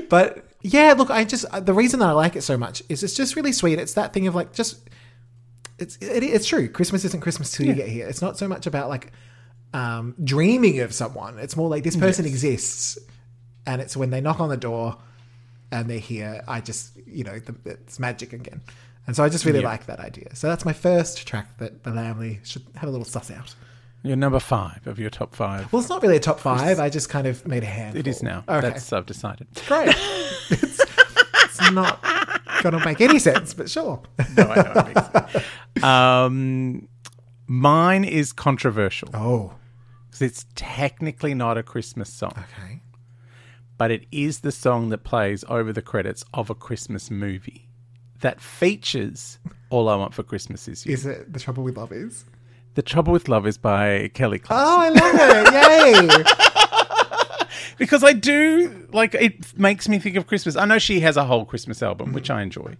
[0.08, 3.14] but yeah, look, I just the reason that I like it so much is it's
[3.14, 3.78] just really sweet.
[3.78, 4.88] It's that thing of like just
[5.78, 6.68] it's it, it's true.
[6.68, 8.06] Christmas isn't Christmas till you get here.
[8.06, 9.12] It's not so much about like
[9.74, 11.38] um, dreaming of someone.
[11.38, 12.98] It's more like this person exists,
[13.66, 14.96] and it's when they knock on the door
[15.70, 16.42] and they're here.
[16.48, 18.60] I just you know the, it's magic again.
[19.06, 19.68] And so I just really Yeah.
[19.68, 20.34] like that idea.
[20.34, 23.54] So that's my first track that the Lamley should have a little suss out.
[24.02, 25.72] You're number five of your top five.
[25.72, 26.78] Well, it's not really a top five.
[26.78, 27.98] I just kind of made a handful.
[28.00, 28.44] It is now.
[28.48, 28.68] Okay.
[28.68, 29.48] That's I've decided.
[29.66, 29.88] great.
[30.50, 30.80] it's,
[31.44, 32.00] it's not
[32.62, 34.00] going to make any sense, but sure.
[34.36, 34.72] No, I know.
[34.80, 35.84] it makes sense.
[35.84, 36.88] um,
[37.48, 39.54] mine is controversial Oh,
[40.06, 42.80] because it's technically not a Christmas song, okay.
[43.76, 47.68] but it is the song that plays over the credits of a Christmas movie
[48.20, 49.38] that features
[49.70, 52.24] "All I Want for Christmas Is You." Is it The Trouble with Love Is?
[52.74, 54.68] The Trouble with Love is by Kelly Clarkson.
[54.68, 56.28] Oh, I love it.
[57.48, 57.68] Yay.
[57.78, 60.54] because I do like it makes me think of Christmas.
[60.56, 62.76] I know she has a whole Christmas album, which I enjoy.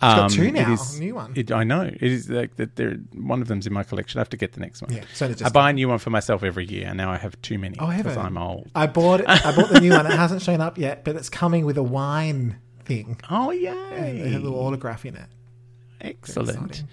[0.00, 1.32] Um, got two it now, is- new one.
[1.36, 2.76] It, I know it is like that.
[2.76, 4.18] There, one of them's in my collection.
[4.18, 4.92] I have to get the next one.
[4.92, 7.40] Yeah, so I buy a new one for myself every year, and now I have
[7.42, 8.26] too many Oh, I because haven't.
[8.36, 8.70] I'm old.
[8.74, 10.06] I bought I bought the new one.
[10.06, 13.20] It hasn't shown up yet, but it's coming with a wine thing.
[13.28, 14.18] Oh It yay!
[14.18, 15.26] has a little autograph in it.
[16.00, 16.84] Excellent.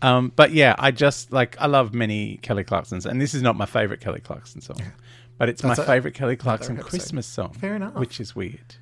[0.00, 3.56] Um, but yeah, I just like I love many Kelly Clarksons, and this is not
[3.56, 4.80] my favorite Kelly Clarkson song,
[5.38, 6.76] but it's That's my a- favorite Kelly Clarkson.
[6.76, 7.52] Christmas song.
[7.54, 7.94] Fair enough.
[7.94, 8.76] Which is weird.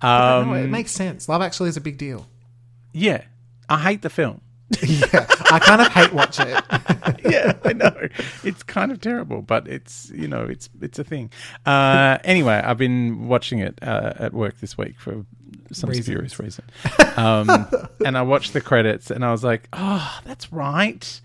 [0.00, 1.28] Um, no, it makes sense.
[1.28, 2.26] Love Actually is a big deal.
[2.92, 3.22] yeah,
[3.68, 4.40] I hate the film.
[4.82, 6.64] yeah, I kind of hate watch it.
[7.30, 8.08] yeah, I know.
[8.44, 11.30] It's kind of terrible, but it's you know it's it's a thing.
[11.66, 15.24] Uh, anyway, I've been watching it uh, at work this week for
[15.72, 16.06] some Reasons.
[16.06, 16.64] spurious reason,
[17.16, 17.48] um,
[18.04, 21.20] and I watched the credits and I was like, oh, that's right.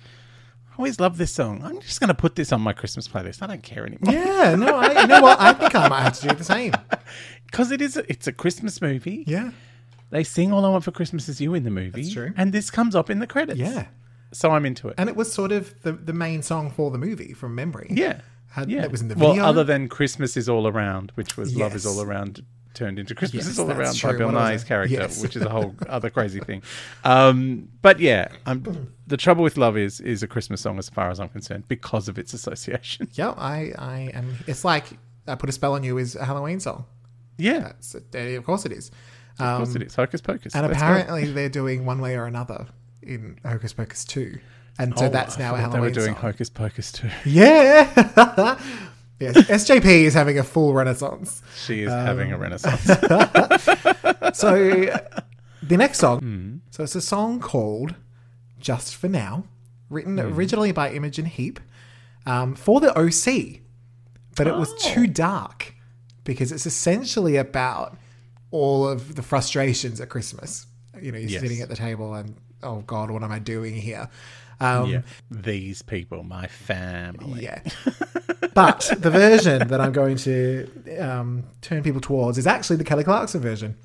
[0.71, 1.62] I always love this song.
[1.63, 3.41] I'm just going to put this on my Christmas playlist.
[3.41, 5.39] I don't care anymore Yeah, no, I, you know what?
[5.41, 6.71] I think I might have to do the same.
[7.47, 7.97] because it is.
[7.97, 9.23] A, it's a Christmas movie.
[9.25, 9.51] Yeah,
[10.10, 12.02] They sing "All I Want for Christmas Is You" in the movie.
[12.02, 12.34] That's true.
[12.38, 13.60] and this comes up in the credits.
[13.60, 13.88] yeah.
[14.32, 14.96] so I'm into it.
[14.98, 17.88] And it was sort of the, the main song for the movie from memory.
[17.91, 18.84] yeah, Had, yeah.
[18.84, 21.86] It was in the well, other than "Christmas Is All Around," which was "Love Is
[21.86, 22.43] All Around."
[22.74, 24.12] turned into Christmas Yes, is all around true.
[24.12, 25.20] by Bill Nighy's character, Yes.
[25.20, 26.62] which is a whole other crazy thing.
[27.04, 31.10] Um, but yeah, I'm, the trouble with love is is a Christmas song as far
[31.10, 33.08] as I'm concerned because of its association.
[33.13, 34.38] Yeah, I, I am.
[34.46, 34.86] It's like
[35.28, 36.86] I put a spell on you is a Halloween song.
[37.39, 38.91] Yeah, That's, of course it is.
[39.39, 39.95] Of course it is.
[39.95, 40.56] Hocus pocus.
[40.56, 42.67] And apparently they're doing one way or another
[43.02, 44.38] in Hocus Pocus 2.
[44.80, 46.21] And so Oh, that's I now thought Halloween They were doing song.
[46.21, 47.08] Hocus Pocus 2.
[47.26, 47.93] yeah.
[49.19, 49.36] yes.
[49.38, 51.41] SJP is having a full renaissance.
[51.65, 52.86] She is Um, having a renaissance.
[54.34, 54.54] So
[55.63, 56.56] the next song, Hmm.
[56.69, 57.95] so it's a song called
[58.60, 59.45] Just for Now,
[59.89, 60.34] written Hmm.
[60.34, 61.60] originally by Imogen Heap
[62.26, 63.62] um, for the OC,
[64.36, 64.78] but it was Oh.
[64.93, 65.73] too dark
[66.23, 67.97] because it's essentially about
[68.51, 70.67] all of the frustrations at Christmas.
[71.01, 71.41] You know, you're Yes.
[71.41, 74.10] sitting at the table and oh god, what am I doing here?
[74.60, 77.43] Um, yeah, these people, my family.
[77.43, 77.62] Yeah.
[78.55, 80.67] but the version that I'm going to
[80.99, 83.75] um, turn people towards is actually the Kelly Clarkson version.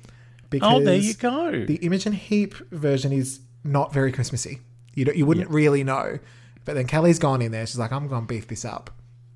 [0.49, 1.65] Because Oh, there you go.
[1.65, 4.61] The Imogen Heap version is not very Christmassy.
[4.95, 6.19] You don't, you wouldn't really know.
[6.65, 7.65] But then Kelly's gone in there.
[7.67, 8.89] She's like, I'm going to beef this up.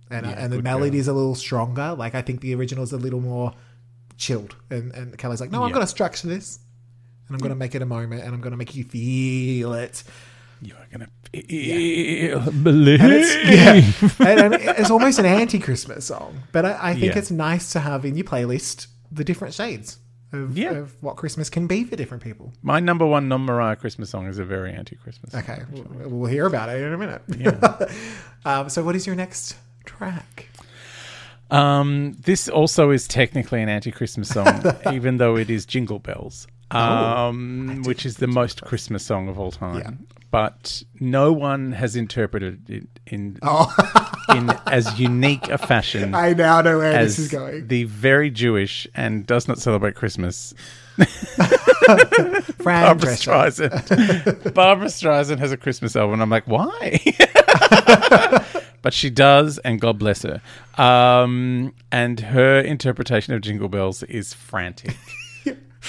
[0.09, 1.93] And, uh, and the melody's a little stronger.
[1.93, 3.53] Like, I think the original's a little more
[4.17, 4.55] chilled.
[4.69, 5.73] And, and Kelly's like, no, I'm Yeah.
[5.75, 6.59] going to structure this.
[7.27, 8.23] And I'm going to make it a moment.
[8.23, 10.03] And I'm going to make you feel it.
[10.59, 12.99] You are gonna feel believe.
[12.99, 13.35] And it's,
[14.19, 17.19] yeah, and, and it's almost an anti-Christmas song, but I, I think Yeah.
[17.19, 19.99] it's nice to have in your playlist the different shades
[20.33, 20.71] of, Yeah.
[20.71, 22.53] of what Christmas can be for different people.
[22.63, 25.35] My number one non-Mariah Christmas song is a very anti-Christmas.
[25.35, 25.81] Okay, actually.
[25.83, 27.21] we'll, we'll hear about it in a minute.
[27.37, 27.87] Yeah.
[28.45, 30.47] um, so, what is your next track?
[31.49, 37.83] Um, this also is technically an anti-Christmas song, even though it is Jingle Bells, um,
[37.85, 39.77] which is the most Christmas song of all time.
[39.79, 39.91] Yeah.
[40.29, 43.73] But no one has interpreted it in Oh,
[44.35, 47.67] in as unique a fashion I now know where this is going.
[47.67, 50.53] the very Jewish and does not celebrate Christmas
[52.57, 53.51] Fran Barbara Drescher.
[53.51, 54.53] Streisand.
[54.53, 56.99] Barbra Streisand has a Christmas album, and I'm like, why?
[58.81, 60.41] but she does, and God bless her.
[60.81, 64.97] Um, and her interpretation of Jingle Bells is frantic,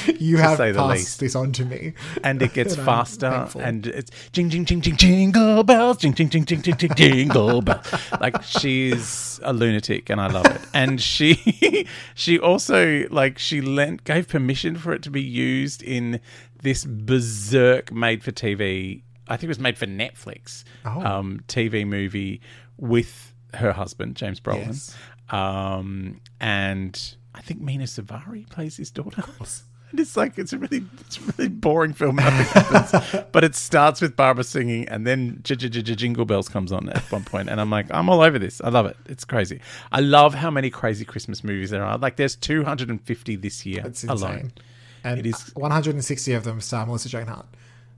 [0.19, 1.95] You have passed this on to me.
[2.25, 6.29] and it gets And faster, and it's jing jing jing jing jingle bells, jing jing
[6.31, 7.87] jing jing jing jing jingle bells.
[8.21, 10.61] Like she's a lunatic, and I love it.
[10.75, 16.21] And she she also like she lent gave permission for it to be used in
[16.63, 19.03] this berserk made for TV.
[19.29, 20.65] I think it was made for Netflix.
[20.85, 21.01] Oh.
[21.03, 22.41] Um, TV movie
[22.79, 24.97] with her husband James Brolin, Yes.
[25.31, 29.23] um, and I think Mena Suvari plays his daughter.
[29.91, 32.19] And it's like it's a really it's a really boring film.
[32.19, 37.25] Happens, but it starts with Barbra singing, and then Jingle Bells comes on at one
[37.25, 38.61] point, and I'm like, I'm all over this.
[38.63, 38.97] I love it.
[39.07, 39.61] It's crazy.
[39.91, 41.97] I love how many crazy Christmas movies there are.
[41.97, 44.19] Like, there's 250 this year It's insane.
[44.29, 44.53] alone.
[45.05, 47.47] And It is- 160 of them star Melissa Joan Hart.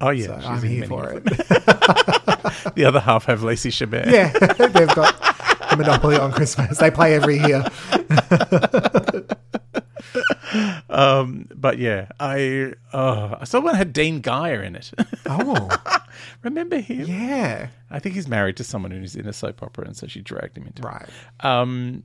[0.01, 1.25] Oh yeah, So I'm here for it.
[2.75, 4.07] The other half have Lacey Chabert.
[4.11, 4.29] yeah,
[4.69, 5.21] they've got
[5.71, 6.79] the monopoly on Christmas.
[6.79, 7.65] They play every year.
[10.91, 14.91] Um, but yeah, I oh, I saw one had Dean Geyer in it.
[15.27, 15.69] Oh,
[16.43, 17.07] Remember him?
[17.07, 17.69] yeah.
[17.91, 20.57] I think he's married to someone who's in a soap opera, and so she dragged
[20.59, 20.87] him into it.
[20.87, 21.09] Right.
[21.41, 22.03] Um,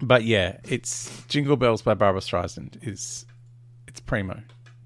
[0.00, 3.26] but yeah, it's Jingle Bells by Barbra Streisand is
[3.86, 4.40] it's primo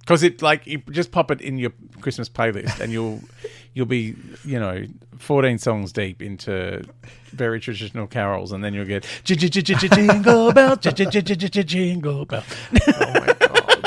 [0.05, 3.21] because it like you just pop it in your Christmas playlist and you'll
[3.73, 4.15] you'll be
[4.45, 4.85] you know
[5.19, 6.83] fourteen songs deep into
[7.33, 12.25] very traditional carols and then you'll get "J- j- j- j- j- Jingle Bell, Jingle
[12.27, 12.45] Bell.
[12.87, 13.81] Oh my god.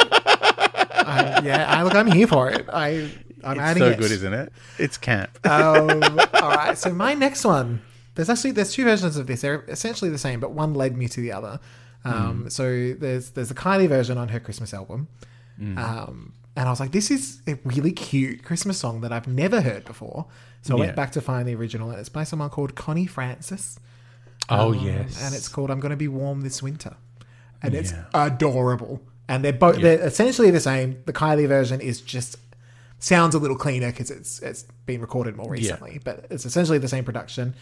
[1.10, 1.96] I, yeah, I look.
[1.96, 2.68] I'm here for it.
[2.72, 3.10] I.
[3.44, 3.98] I'm It's adding so it.
[4.00, 4.52] good, isn't it?
[4.80, 5.30] It's camp.
[5.48, 6.02] um,
[6.34, 6.78] all right.
[6.78, 7.82] So my next one.
[8.16, 9.42] There's actually there's two versions of this.
[9.42, 11.60] They're essentially the same, but one led me to the other.
[12.04, 12.50] Um, Hmm.
[12.50, 15.08] So there's there's the Kylie version on her Christmas album,
[15.58, 15.78] Hmm.
[15.78, 19.62] um, and I was like, this is a really cute Christmas song that I've never
[19.62, 20.26] heard before.
[20.64, 20.84] So I Yeah.
[20.86, 23.80] went back to find the original, and it's by someone called Connie Francis.
[24.50, 26.96] oh Um, yes, and it's called "I'm Going to Be Warm This Winter,"
[27.62, 29.02] and it's adorable.
[29.30, 30.98] And they're both they're essentially the same.
[31.06, 32.38] The Kylie version is just
[33.00, 36.88] sounds a little cleaner because it's it's been recorded more recently, but it's essentially the
[36.88, 37.54] same production.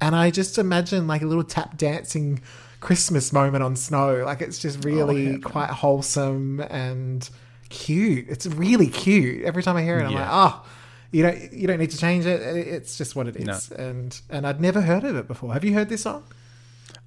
[0.00, 2.40] And I just imagine like a little tap dancing
[2.80, 4.24] Christmas moment on snow.
[4.24, 5.42] Like it's just really heaven.
[5.42, 7.28] quite wholesome and
[7.68, 8.26] cute.
[8.28, 9.44] It's really cute.
[9.44, 10.20] Every time I hear it, I'm Yeah.
[10.20, 10.66] like, oh.
[11.12, 11.52] You don't.
[11.52, 12.40] You don't need to change it.
[12.40, 15.52] It's just what it is, and and I'd never heard of it before.
[15.52, 16.22] Have you heard this song?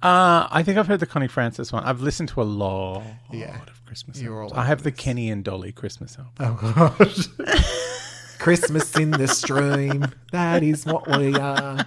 [0.02, 1.84] Uh, I think I've heard the Connie Francis one.
[1.84, 3.56] I've listened to a lot Yeah.
[3.66, 4.52] of Christmas You're albums.
[4.52, 6.58] all I have over the Kenny and Dolly Christmas album.
[6.60, 7.28] Oh gosh.
[8.38, 10.04] Christmas in the stream.
[10.32, 11.86] That is what we are.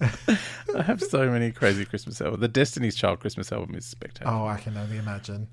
[0.76, 2.40] I have so many crazy Christmas albums.
[2.40, 4.32] The Destiny's Child Christmas album is spectacular.
[4.36, 5.48] Oh, I can only imagine.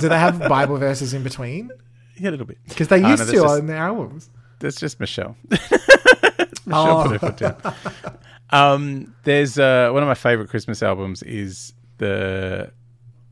[0.00, 1.70] Do they have Bible verses in between?
[2.16, 2.58] Yeah, a little bit.
[2.68, 4.30] Because they Oh, no, used to just- on their albums.
[4.60, 5.36] That's just Michelle.
[5.50, 5.88] Michelle
[6.72, 7.02] Oh.
[7.08, 7.74] put her foot down.
[8.50, 12.72] Um, there's uh, one of my favorite Christmas albums is the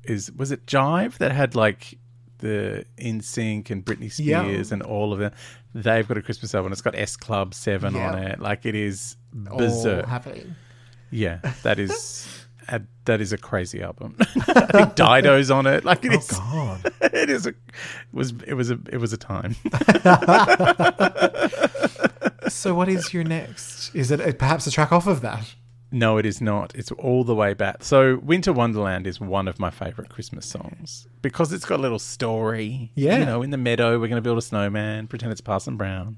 [0.04, 1.98] is was it Jive that had like
[2.38, 4.42] the NSYNC and Britney Yeah.
[4.42, 5.32] Spears and all of them.
[5.74, 6.72] They've got a Christmas album.
[6.72, 8.40] It's got S Club Seven on it.
[8.40, 9.16] Like it is
[9.50, 10.06] All berserk.
[10.06, 10.54] happening.
[11.10, 14.16] Yeah, that is a, that is a crazy album.
[14.20, 15.84] I think Dido's on it.
[15.84, 16.30] Like it oh, is.
[16.32, 17.12] Oh, God.
[17.14, 17.56] It is a it
[18.12, 19.56] was it was a it was a time.
[22.48, 23.94] So, what is your next?
[23.94, 25.54] Is it perhaps a track off of that?
[25.92, 26.74] No, it is not.
[26.74, 27.84] It's all the way back.
[27.84, 31.98] So, Winter Wonderland is one of my favorite Christmas songs because it's got a little
[31.98, 32.90] story.
[32.94, 33.18] Yeah.
[33.18, 36.16] You know, in the meadow, we're going to build a snowman, pretend it's Parson Brown.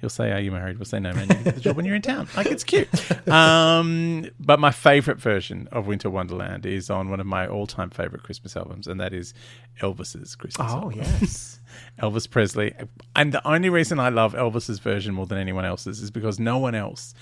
[0.00, 0.78] He'll say, Are you married?
[0.78, 2.28] We'll say, No, man, you get the job when you're in town.
[2.36, 2.88] Like, it's cute.
[3.26, 7.88] Um, but my favorite version of Winter Wonderland is on one of my all time
[7.88, 9.32] favorite Christmas albums, and that is
[9.80, 10.92] Elvis's Christmas Oh, album.
[10.98, 11.58] yes.
[12.02, 12.74] Elvis Presley.
[13.16, 16.58] And the only reason I love Elvis's version more than anyone else's is because no
[16.58, 17.14] one else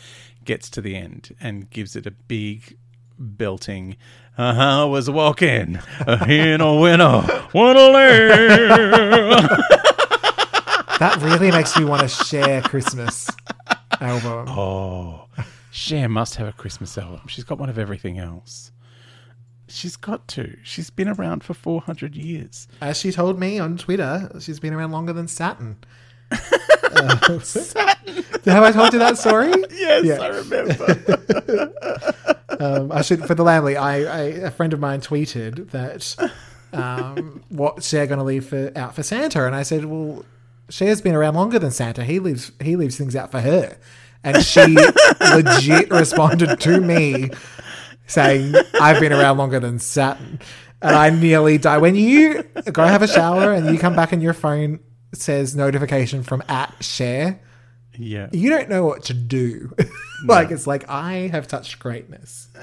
[0.45, 2.77] gets to the end and gives it a big
[3.19, 3.97] belting.
[4.39, 5.79] Uh-huh, I was walking
[6.29, 7.23] in a winter
[7.55, 8.61] wonderland.
[10.99, 13.29] that really makes me want to share Christmas
[14.01, 14.47] album.
[14.49, 15.29] oh,
[15.71, 17.27] Cher must have a Christmas album.
[17.29, 18.73] She's got one of everything else.
[19.69, 20.57] She's got to.
[20.63, 22.69] She's been around for 400 years.
[22.83, 25.79] As she told me on Twitter, she's been around longer than Saturn.
[26.95, 27.41] Uh,
[28.45, 29.53] have I told you that story?
[29.71, 30.19] Yes, Yeah.
[30.21, 31.73] I remember.
[32.61, 33.77] Um, I should for the Lambily.
[33.77, 36.15] I, I a friend of mine tweeted that
[36.73, 40.25] um, what Cher going to leave for out for Santa, and I said, well,
[40.71, 42.05] Cher's been around longer than Santa.
[42.05, 43.77] He leaves he leaves things out for her,
[44.23, 44.77] and she
[45.35, 47.31] legit responded to me
[48.07, 50.39] saying, "I've been around longer than Saturn,"
[50.83, 51.79] and I nearly die.
[51.79, 54.79] When you go have a shower and you come back and your phone
[55.13, 57.41] says notification from at Cher,
[57.97, 58.29] yeah.
[58.33, 59.75] you don't know what to do.
[60.27, 62.49] like it's like I have touched greatness.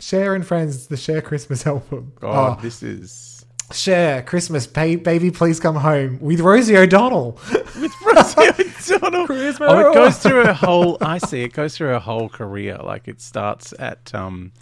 [0.00, 2.12] Cher and Friends, the Cher Christmas album.
[2.20, 7.38] God, Oh, this is Cher Christmas, ba- baby, please come home with Rosie O'Donnell.
[7.52, 9.26] with Rosie O'Donnell.
[9.26, 9.68] Christmas.
[9.70, 10.98] Oh, it goes through her whole.
[11.00, 11.42] I see.
[11.42, 12.78] It goes through her whole career.
[12.82, 14.52] Like it starts at um,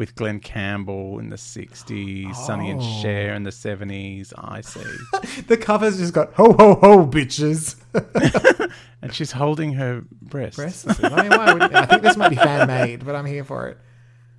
[0.00, 3.00] with Glen Campbell in the '60s, Sonny and Oh.
[3.02, 4.32] Cher in the '70s.
[4.34, 5.42] I see.
[5.46, 7.76] the cover's just got ho ho ho bitches.
[9.02, 10.56] and she's holding her breast.
[10.56, 11.04] Breasts.
[11.04, 13.68] I mean, why would I think this might be fan made, but I'm here for
[13.68, 13.78] it.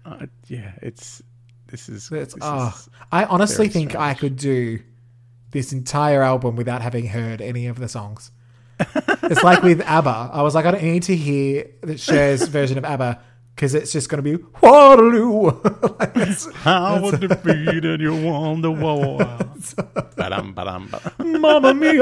[0.03, 1.21] Uh, yeah, it's.
[1.67, 2.09] This is.
[2.09, 4.79] This oh, is I honestly think I could do
[5.51, 8.31] this entire album without having heard any of the songs.
[8.79, 10.31] it's like with ABBA.
[10.33, 13.21] I was like, I don't need to hear the Cher's version of ABBA
[13.55, 15.51] because it's just going to be Waterloo.
[15.99, 19.17] like it's, How was defeated you won the war.
[20.15, 21.41] Ba-dum, ba-dum, ba-dum.
[21.41, 21.93] Mamma mia!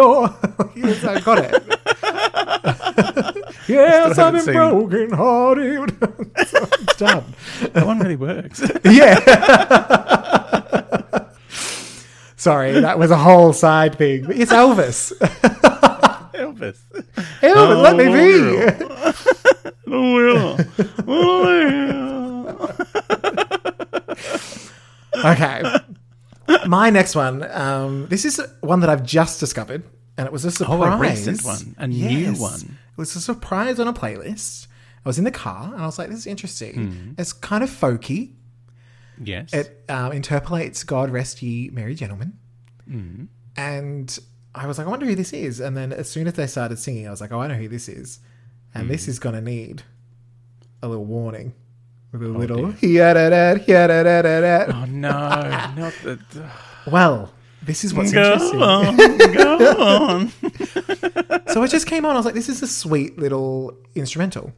[0.76, 1.64] yes, I got it.
[3.68, 6.00] yes, I've been seen- broken hearted.
[6.98, 7.34] done.
[7.74, 8.62] That one really works.
[8.86, 9.20] Yeah.
[12.36, 14.24] Sorry, that was a whole side thing.
[14.26, 15.12] But It's Elvis.
[16.34, 16.80] Elvis.
[17.42, 19.36] Elvis, let me oh, be.
[25.24, 25.64] Okay.
[26.68, 27.44] My next one.
[27.52, 29.84] Um, this is one that I've just discovered,
[30.18, 30.80] and it was a surprise.
[30.80, 31.76] Oh, a recent one.
[31.78, 32.78] A new one.
[32.92, 34.68] It was a surprise on a playlist.
[35.06, 36.92] I was in the car, and I was like, "This is interesting.
[36.92, 37.12] Hmm.
[37.18, 38.34] It's kind of folky.
[39.22, 39.54] Yes.
[39.54, 42.34] It um, interpolates "God Rest Ye Merry Gentlemen,"
[42.90, 43.26] Mm-hmm.
[43.56, 44.20] and
[44.56, 46.80] I was like, "I wonder who this is." And then as soon as they started
[46.80, 48.20] singing, I was like, "Oh, I know who this is,"
[48.74, 49.12] and this Hmm.
[49.12, 49.84] is going to need
[50.82, 51.54] a little warning
[52.12, 55.10] with a Oh, little yada yada oh no,
[55.78, 56.20] not the.
[56.90, 58.62] Well, this is what's Go interesting.
[58.62, 58.98] on,
[59.34, 60.32] go on.
[61.50, 62.14] So it just came on.
[62.14, 64.54] I was like, "This is a sweet little instrumental."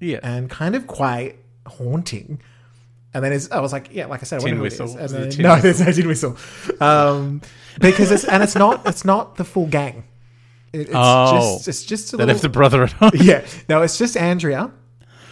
[0.00, 0.18] Yeah.
[0.22, 2.40] and kind of quite haunting.
[3.12, 4.72] And then it's, I was like, yeah, like I said, I Tin wonder who it
[4.72, 4.80] is.
[4.80, 4.98] whistle.
[4.98, 5.62] Is it a then- tin no, whistle?
[5.62, 6.36] there's no tin whistle,
[6.80, 7.42] um,
[7.80, 10.04] because it's and it's not it's not the full gang.
[10.72, 11.56] It, it's Oh.
[11.56, 13.10] just it's just a They little, left the brother at home.
[13.14, 13.44] yeah.
[13.68, 14.70] No, it's just Andrea.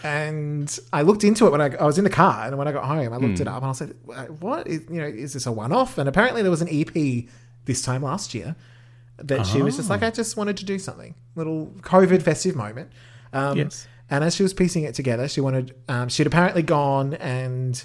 [0.05, 2.73] And I looked into it when I, I was in the car, and when I
[2.73, 3.43] got home, I looked Hmm.
[3.43, 3.95] it up, and I said,
[4.41, 5.07] "What is you know?
[5.07, 7.27] Is this a one-off?" And apparently, there was an EP
[7.65, 8.55] this time last year
[9.19, 9.79] that she was Oh.
[9.79, 12.91] just like, "I just wanted to do something, little COVID festive moment."
[13.33, 13.87] Um, Yes.
[14.11, 15.75] And as she was piecing it together, she wanted.
[15.89, 17.85] Um, she'd apparently gone and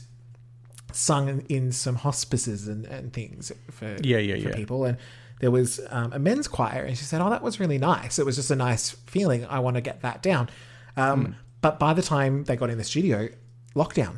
[0.94, 4.56] sung in, in some hospices and, and things for Yeah, yeah, for yeah.
[4.56, 4.98] people, and
[5.44, 8.18] there was um, a men's choir, and she said, "Oh, that was really nice.
[8.18, 9.46] It was just a nice feeling.
[9.46, 10.50] I want to get that down."
[10.96, 11.32] Um, Hmm.
[11.60, 13.28] But by the time they got in the studio,
[13.76, 14.16] lockdown,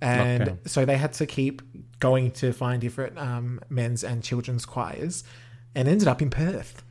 [0.00, 0.68] and Lockdown.
[0.68, 1.62] so they had to keep
[2.00, 5.22] going to find different um, men's and children's choirs,
[5.76, 6.82] and ended up in Perth,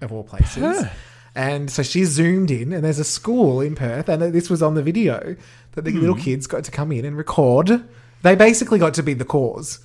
[0.00, 0.62] of all places.
[0.62, 0.90] Perth?
[1.34, 4.74] And so she zoomed in, and there's a school in Perth, and this was on
[4.74, 5.36] the video
[5.72, 6.22] that the little Hmm.
[6.22, 7.84] kids got to come in and record.
[8.22, 9.78] They basically got to be the cause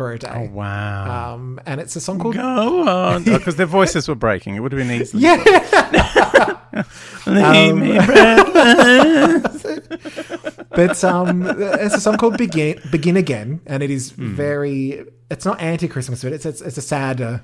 [0.00, 1.34] for a Oh wow.
[1.34, 4.54] Um, and it's a song called Go on, because their voices were breaking.
[4.56, 5.18] It would have been easy.
[5.18, 5.36] Yeah.
[7.26, 7.80] Leave Um,
[10.70, 11.42] but um,
[11.82, 14.34] it's a song called "Begin Begin Again," and it is Hmm.
[14.34, 15.04] very.
[15.30, 17.42] It's not anti-Christmas, but it's it's, it's a sadder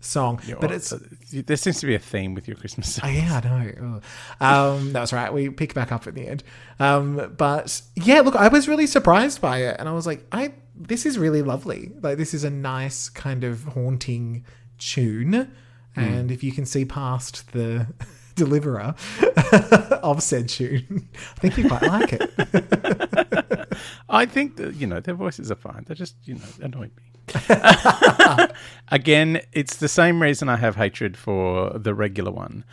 [0.00, 0.40] song.
[0.60, 0.92] but it's
[1.32, 3.14] there seems to be a theme with your Christmas Oh, songs.
[3.16, 4.00] yeah, I know.
[4.40, 5.32] Um, that was right.
[5.32, 6.42] We pick back up at the end.
[6.78, 10.52] Um, but yeah, look, I was really surprised by it, and I was like, I
[10.80, 11.90] this is really lovely.
[12.00, 14.44] Like this is a nice kind of haunting
[14.78, 15.50] tune,
[15.96, 17.88] and if you can see past the
[18.38, 18.94] deliverer
[20.02, 23.68] of said tune, I think you quite like it.
[24.08, 25.84] I think that you know their voices are fine.
[25.86, 27.02] They just you know annoy me.
[28.88, 32.64] Again, it's the same reason I have hatred for the regular one,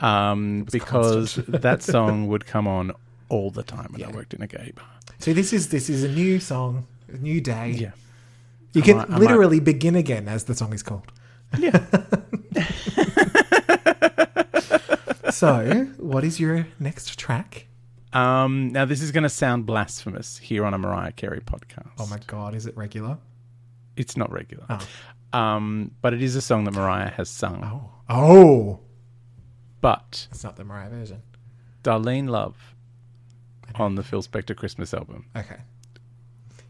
[0.00, 2.92] um, because that song would come on
[3.28, 4.84] all the time when I worked in a gay bar.
[5.18, 7.70] so this is this is a new song, a new day.
[7.70, 7.90] Yeah,
[8.72, 11.10] You I can might- I might- literally begin again, as the song is called.
[11.58, 11.84] yeah.
[15.34, 17.66] So, what is your next track?
[18.12, 21.90] Um, now this is going to sound blasphemous here on a Mariah Carey podcast.
[21.98, 23.18] Oh my god, is it regular?
[23.96, 25.38] It's not regular, Oh.
[25.38, 27.64] um, but it is a song that Mariah has sung.
[27.64, 27.90] Oh.
[28.08, 28.80] Oh.
[29.80, 31.22] But It's not the Mariah version.
[31.82, 32.56] Darlene Love
[33.74, 35.26] on the Phil Spector Christmas album.
[35.36, 35.56] Okay.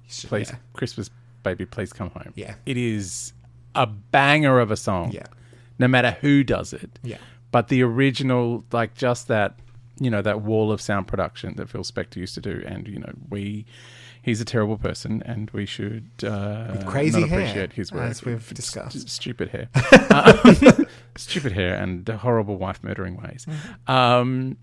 [0.09, 0.57] Should- Please, Yeah.
[0.73, 1.11] Christmas
[1.43, 2.33] baby, please come home.
[2.35, 2.55] Yeah.
[2.65, 3.35] It is
[3.75, 5.13] a banger of a song.
[5.13, 5.27] Yeah.
[5.79, 6.99] No matter who does it.
[7.03, 7.19] Yeah.
[7.55, 9.61] But the original, like just that,
[10.01, 12.99] you know, that wall of sound production that Phil Spector used to do, and you
[12.99, 13.65] know, we,
[14.23, 18.11] he's a terrible person, and we should uh, crazy not hair, appreciate his work.
[18.11, 18.97] as we've discussed.
[18.99, 19.69] St- stupid hair,
[20.11, 20.85] Uh,
[21.17, 23.47] stupid hair, and horrible wife murdering ways.
[23.49, 23.91] Mm-hmm.
[23.93, 24.57] Um,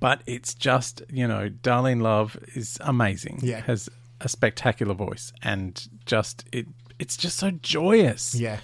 [0.00, 3.40] but it's just you know, Darlene Love is amazing.
[3.42, 3.60] Yeah.
[3.60, 3.90] has
[4.22, 6.66] a spectacular voice, and just it,
[6.98, 8.60] it's just so joyous Yeah.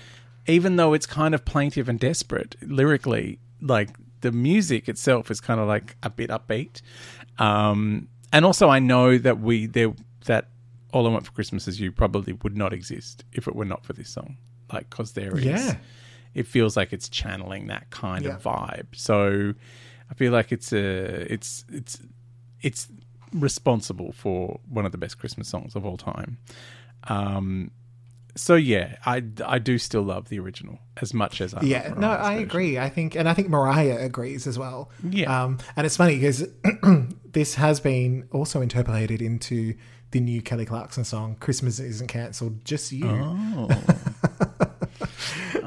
[0.46, 3.90] Even though it's kind of plaintive and desperate lyrically, like
[4.20, 6.80] the music itself is kind of like a bit upbeat.
[7.38, 9.92] Um, and also, I know that we there
[10.26, 10.48] that
[10.92, 13.84] all I want for Christmas is you probably would not exist if it were not
[13.84, 14.36] for this song.
[14.72, 15.76] Like, because there is, Yeah.
[16.34, 18.36] it feels like it's channeling that kind Yeah.
[18.36, 18.86] of vibe.
[18.94, 19.54] So
[20.10, 21.98] I feel like it's a it's it's
[22.62, 22.88] it's
[23.32, 26.38] responsible for one of the best Christmas songs of all time.
[27.04, 27.70] Um,
[28.34, 31.94] so yeah, I, I do still love the original as much as I Yeah.
[31.96, 32.42] No, I version.
[32.48, 32.78] agree.
[32.78, 34.90] I think, and I think Mariah agrees as well.
[35.08, 35.44] Yeah.
[35.44, 36.46] Um, and it's funny because
[37.32, 39.74] this has been also interpolated into
[40.12, 43.06] the new Kelly Clarkson song, Christmas Isn't Cancelled, Just You.
[43.08, 43.68] Oh,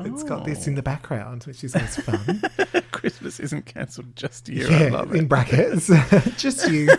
[0.07, 2.41] It's got this in the background, which is always fun.
[2.91, 4.65] Christmas isn't cancelled just you.
[4.67, 5.87] I yeah, in brackets.
[6.37, 6.89] Just you.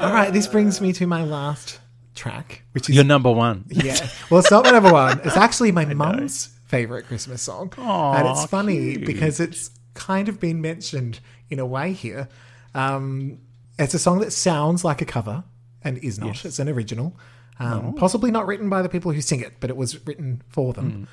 [0.00, 1.78] All right, this brings me to my last
[2.20, 3.64] track, which is You're number one.
[3.70, 3.96] yeah.
[4.30, 5.20] Well, it's not my number one.
[5.24, 9.06] It's actually my mum's favorite Christmas song, Aw, and it's funny cute.
[9.06, 12.28] because it's kind of been mentioned in a way here.
[12.74, 13.38] Um,
[13.78, 15.42] it's a song that sounds like a cover
[15.82, 16.44] and is not.
[16.44, 17.16] It's an original,
[17.58, 20.72] um, possibly not written by the people who sing it, but it was written for
[20.72, 20.90] them.
[20.90, 21.04] Hmm.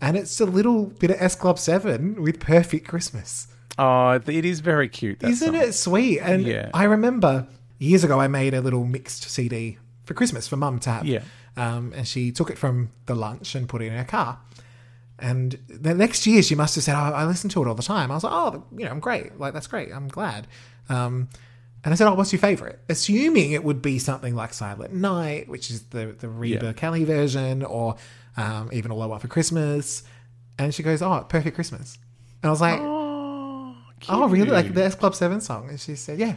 [0.00, 4.60] And it's a little bit of S Club Seven with "Perfect Christmas." Oh, it is
[4.60, 5.18] very cute.
[5.20, 5.62] That Isn't song.
[5.68, 6.20] it sweet?
[6.20, 6.70] And Yeah.
[6.72, 7.46] I remember
[7.78, 11.06] years ago I made a little mixed CD for Christmas for mum to have.
[11.06, 11.22] Yeah.
[11.56, 14.38] Um, and she took it from the lunch and put it in her car.
[15.18, 17.82] And the next year she must have said, oh, I listen to it all the
[17.82, 18.10] time.
[18.10, 19.38] I was like, oh, you know, I'm great.
[19.38, 19.90] Like, that's great.
[19.92, 20.46] I'm glad.
[20.88, 21.28] Um,
[21.84, 22.80] and I said, oh, what's your favorite?
[22.88, 26.72] Assuming it would be something like Silent Night, which is the, the Reba Yeah.
[26.72, 27.96] Kelly version, or
[28.36, 30.02] um, even All I Want for Christmas.
[30.58, 31.98] And she goes, oh, Perfect Christmas.
[32.42, 33.76] And I was like, Oh,
[34.08, 34.50] Oh, really?
[34.50, 35.68] Like the S Club 7 song?
[35.70, 36.36] And she said, yeah.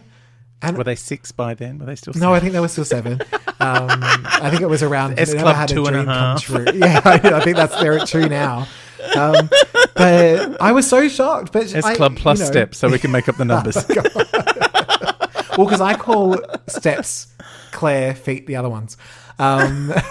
[0.62, 1.78] And Were they six by then?
[1.78, 2.14] Were they still?
[2.16, 3.20] no, I think they were still seven.
[3.60, 6.48] Um, I think it was around S Club Had two and a half.
[6.48, 8.68] Yeah, I, think that's at two now.
[9.16, 9.50] Um,
[9.96, 11.52] but I was so shocked.
[11.52, 13.76] But S I- Club plus you know- steps, so we can make up the numbers.
[15.58, 16.38] Well, because I call
[16.68, 17.34] steps
[17.72, 18.96] Claire, feet the other ones.
[19.40, 19.92] Um,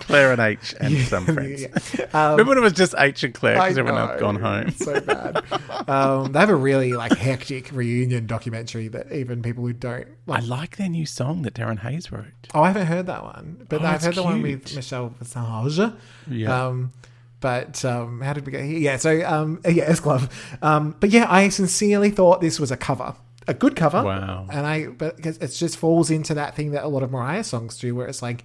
[0.00, 1.62] Claire and H and some friends.
[1.62, 2.04] yeah.
[2.12, 4.70] Um, Remember when it was just H and Claire because everyone else gone home.
[4.72, 5.42] So bad.
[5.88, 10.40] Um, they have a really like hectic reunion documentary that even people who don't I
[10.40, 10.46] like.
[10.46, 12.24] like their new song that Darren Hayes wrote.
[12.54, 14.74] Oh, I haven't heard that one, but Oh, I've heard the one with.
[14.74, 15.92] Michelle Visage.
[16.28, 16.66] Yeah.
[16.66, 16.92] Um,
[17.40, 18.78] but um, how did we get here?
[18.78, 20.30] Yeah, so um, yeah, S Club.
[20.62, 23.14] Um, but yeah, I sincerely thought this was a cover,
[23.46, 24.02] a good cover.
[24.02, 24.46] Wow.
[24.50, 27.78] And I, but it just falls into that thing that a lot of Mariah songs
[27.78, 28.44] do, where it's like,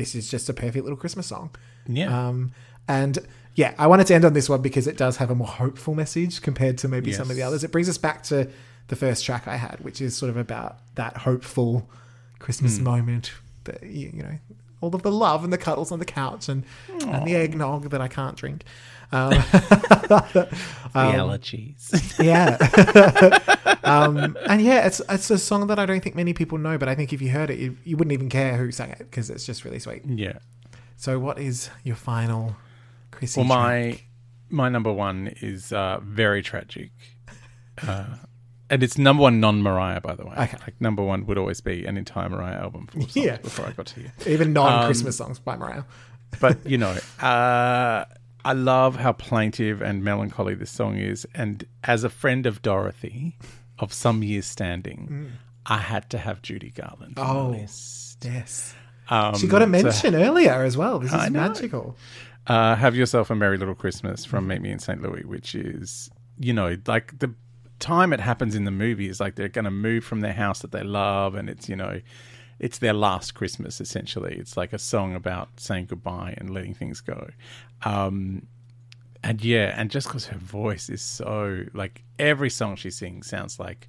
[0.00, 1.50] this is just a perfect little Christmas song.
[1.86, 2.28] Yeah.
[2.28, 2.52] Um,
[2.88, 3.18] and
[3.54, 5.94] yeah, I wanted to end on this one because it does have a more hopeful
[5.94, 7.62] message compared to maybe some of the others.
[7.64, 8.48] It brings us back to
[8.88, 11.88] the first track I had, which is sort of about that hopeful
[12.38, 12.84] Christmas Hmm.
[12.84, 13.32] moment
[13.64, 14.38] that you, you know,
[14.80, 16.64] all of the love and the cuddles on the couch and,
[17.06, 18.64] and the eggnog that I can't drink.
[19.12, 20.48] Um, the
[20.94, 22.18] allergies.
[22.22, 22.56] yeah.
[23.84, 26.88] um, and yeah, it's it's a song that I don't think many people know, but
[26.88, 29.30] I think if you heard it, you, you wouldn't even care who sang it because
[29.30, 30.04] it's just really sweet.
[30.06, 30.38] yeah.
[30.96, 32.56] So, what is your final
[33.10, 33.40] Chrissy?
[33.40, 33.58] Well, track?
[33.58, 34.00] my
[34.50, 36.90] my number one is uh, very tragic,
[37.86, 38.04] uh,
[38.70, 40.32] and it's number one non Mariah, by the way.
[40.38, 40.56] Okay.
[40.62, 43.36] Like number one would always be an entire Mariah album Yeah.
[43.38, 44.10] before I got to you.
[44.26, 45.82] even non-Christmas songs by Mariah.
[46.40, 48.04] But you know, uh,
[48.44, 53.36] I love how plaintive and melancholy this song is, and as a friend of Dorothy,
[53.78, 55.32] of some years standing,
[55.66, 57.14] I had to have Judy Garland.
[57.18, 57.52] Oh.
[58.22, 58.74] Yes,
[59.08, 60.98] Um, she got a so- mention earlier as well.
[60.98, 61.96] This is magical.
[62.46, 65.00] uh, Have Yourself a Merry Little Christmas from Meet Me in St.
[65.02, 67.34] Louis, which is, you know, like the
[67.80, 70.60] time it happens in the movie is like they're going to move from their house
[70.60, 72.00] that they love, and it's, you know,
[72.58, 74.36] it's their last Christmas, essentially.
[74.36, 77.30] It's like a song about saying goodbye and letting things go.
[77.82, 78.46] Um,
[79.24, 83.58] and yeah, and just because her voice is so, like, every song she sings sounds
[83.58, 83.88] like,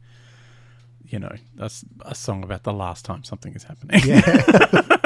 [1.06, 4.02] you know, that's a song about the last time something is happening.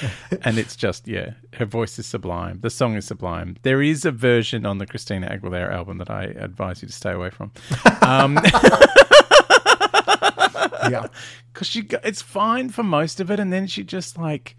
[0.42, 2.60] and it's just yeah her voice is sublime.
[2.60, 3.56] The song is sublime.
[3.62, 7.12] There is a version on the christina aguilera album that i advise you to stay
[7.12, 7.52] away from.
[8.02, 8.38] Um
[10.88, 11.06] Yeah,
[11.52, 14.56] because she it's fine for most of it and then she just like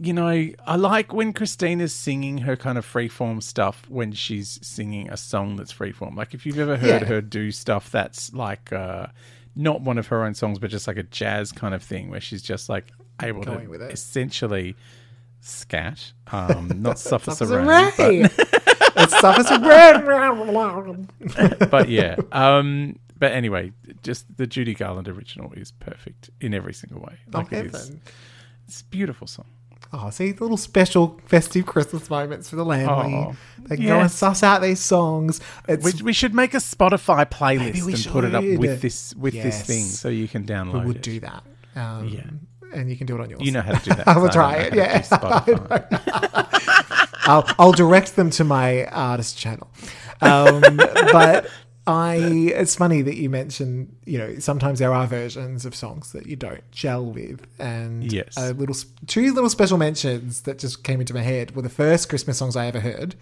[0.00, 5.08] you know i like when christina's singing her kind of freeform stuff when she's singing
[5.10, 6.14] a song that's freeform.
[6.16, 7.08] Like if you've ever heard Yeah.
[7.08, 9.08] her do stuff that's like uh
[9.56, 12.20] not one of her own songs but just like a jazz kind of thing where
[12.20, 13.92] she's just like able Going to with it.
[13.92, 14.76] essentially
[15.40, 18.24] scat um not suffer Suffers a a rain, but- rain.
[18.96, 21.08] it suffers a rain.
[21.70, 22.16] but yeah.
[22.32, 27.16] Um, but anyway, just the Judy Garland original is perfect in every single way.
[27.32, 27.92] Like it is,
[28.66, 29.46] it's a beautiful song.
[29.92, 33.14] Oh, see, little special festive Christmas moments for the landlady.
[33.14, 35.40] Oh, they can go and suss out these songs.
[35.66, 39.32] It's We, we should make a Spotify playlist and put it up with this with
[39.34, 41.02] this thing so you can download we would it.
[41.02, 41.42] do that.
[41.74, 42.22] Um, Yeah.
[42.72, 43.42] And you can do it on yours.
[43.42, 44.08] You know how to do that.
[44.08, 45.02] I will try it, yeah.
[47.22, 49.68] I'll, I'll direct them to my artist channel.
[50.20, 50.60] Um,
[51.12, 51.48] but
[51.86, 52.16] I,
[52.54, 56.36] it's funny that you mentioned, you know, sometimes there are versions of songs that you
[56.36, 58.34] don't gel with, and Yes.
[58.36, 62.08] a little, two little special mentions that just came into my head were the first
[62.08, 63.14] Christmas songs I ever heard.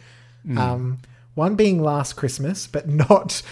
[0.45, 0.59] Hmm.
[0.59, 0.99] Um,
[1.35, 3.43] one being Last Christmas, but not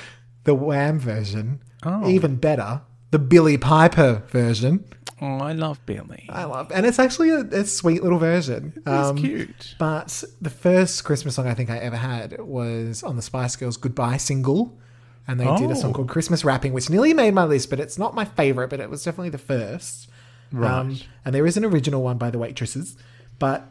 [0.45, 1.61] the Wham version.
[1.85, 2.09] Oh.
[2.09, 2.81] Even better,
[3.11, 4.85] the Billie Piper version.
[5.21, 6.27] Oh, I love Billie.
[6.29, 8.73] I love, and it's actually a, a sweet little version.
[8.77, 9.75] It's Um, cute.
[9.79, 13.77] but the first Christmas song I think I ever had was on the Spice Girls
[13.77, 14.77] Goodbye single.
[15.27, 15.95] And they did a song Oh.
[15.95, 18.91] called Christmas Wrapping," which nearly made my list, but it's not my favorite, but it
[18.91, 20.09] was definitely the first.
[20.53, 21.07] Um, Right.
[21.25, 22.95] and there is an original one by the Waitresses,
[23.39, 23.67] but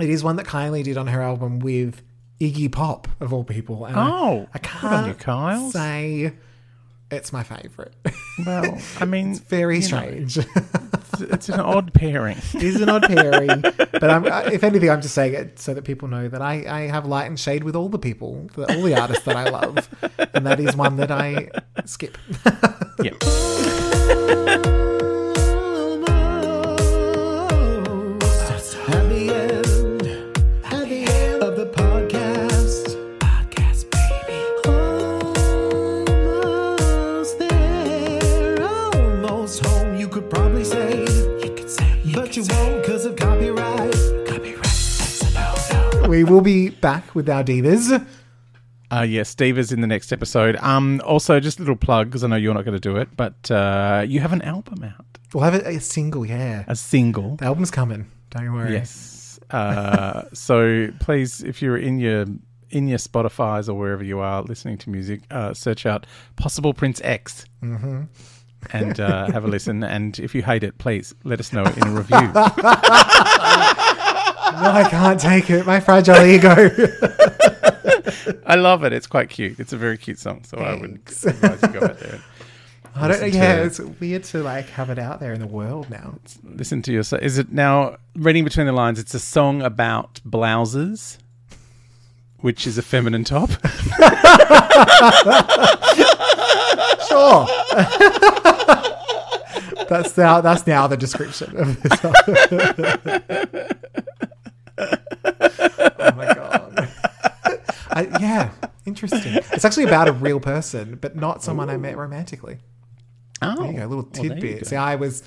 [0.00, 2.02] it is one that Kylie did on her album with
[2.40, 3.84] Iggy Pop, of all people.
[3.84, 6.34] And Oh, I good can't you, say
[7.10, 7.94] it's my favorite.
[8.44, 10.38] Well, I mean, it's Very you know, strange.
[10.38, 12.36] it's, it's an odd pairing.
[12.54, 15.84] It is an odd pairing, but I'm, if anything, I'm just saying it so that
[15.84, 18.82] people know that I, I have light and shade with all the people, the- all
[18.82, 19.88] the artists that I love,
[20.34, 21.48] and that is one that I
[21.84, 22.18] skip.
[23.02, 24.72] yeah.
[46.16, 48.02] We will be back with our divas.
[48.90, 50.56] Uh, Steve is in the next episode.
[50.62, 53.14] Um, also, just a little plug because I know you're not going to do it,
[53.18, 55.04] but uh, you have an album out,
[55.34, 56.64] We'll have a, a single, yeah.
[56.68, 57.36] a single.
[57.36, 58.10] The album's coming.
[58.30, 58.72] Don't worry.
[58.72, 59.38] Yes.
[59.50, 62.24] Uh, so please, if you're in your
[62.70, 66.06] in your Spotify's or wherever you are listening to music, uh, search out
[66.36, 67.44] Possible Prince X.
[67.62, 68.04] Mm-hmm.
[68.72, 69.84] And uh, have a listen.
[69.84, 72.32] And if you hate it, please let us know in a review.
[74.62, 75.66] No, I can't take it.
[75.66, 76.54] My fragile ego.
[78.46, 78.92] I love it.
[78.92, 79.60] It's quite cute.
[79.60, 80.44] It's a very cute song.
[80.44, 81.24] So I would Thanks.
[81.26, 82.20] advise you go out there.
[82.94, 83.32] I don't.
[83.34, 86.14] Yeah, it's weird to like have it out there in the world now.
[86.42, 87.02] Listen to your.
[87.20, 88.98] Is it now reading between the lines?
[88.98, 91.18] It's a song about blouses,
[92.40, 93.50] which is a feminine top.
[97.08, 97.46] Sure.
[99.88, 102.00] that's now that's now the description of this.
[105.58, 106.88] Oh my god.
[107.90, 108.50] I, yeah,
[108.84, 109.34] interesting.
[109.52, 112.58] It's actually about a real person, but not someone I met romantically.
[113.42, 114.62] Oh, There you oh, go, a little well, tidbit.
[114.64, 114.68] go.
[114.68, 115.22] See, I was,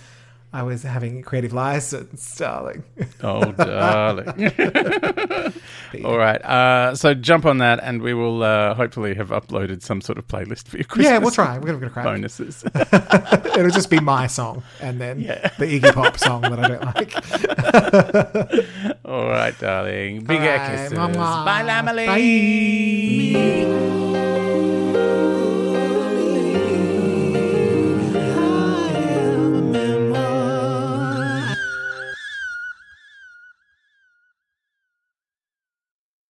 [0.51, 2.83] I was having a creative license, darling.
[3.21, 4.29] Oh, darling.
[6.03, 6.41] All right.
[6.43, 10.27] Uh, so jump on that, and we will uh, hopefully have uploaded some sort of
[10.27, 11.05] playlist for your Christmas.
[11.11, 11.59] yeah, we'll try.
[11.59, 12.05] We're gonna, we're gonna crack.
[12.05, 12.63] bonuses.
[13.55, 15.49] It'll just be my song, and then Yeah.
[15.59, 17.13] the Iggy Pop song that I don't like.
[19.05, 20.23] All right, darling.
[20.23, 20.97] Big right, kisses.
[20.97, 21.45] mwah.
[21.45, 22.07] Bye, Lambily.
[25.33, 25.38] Bye.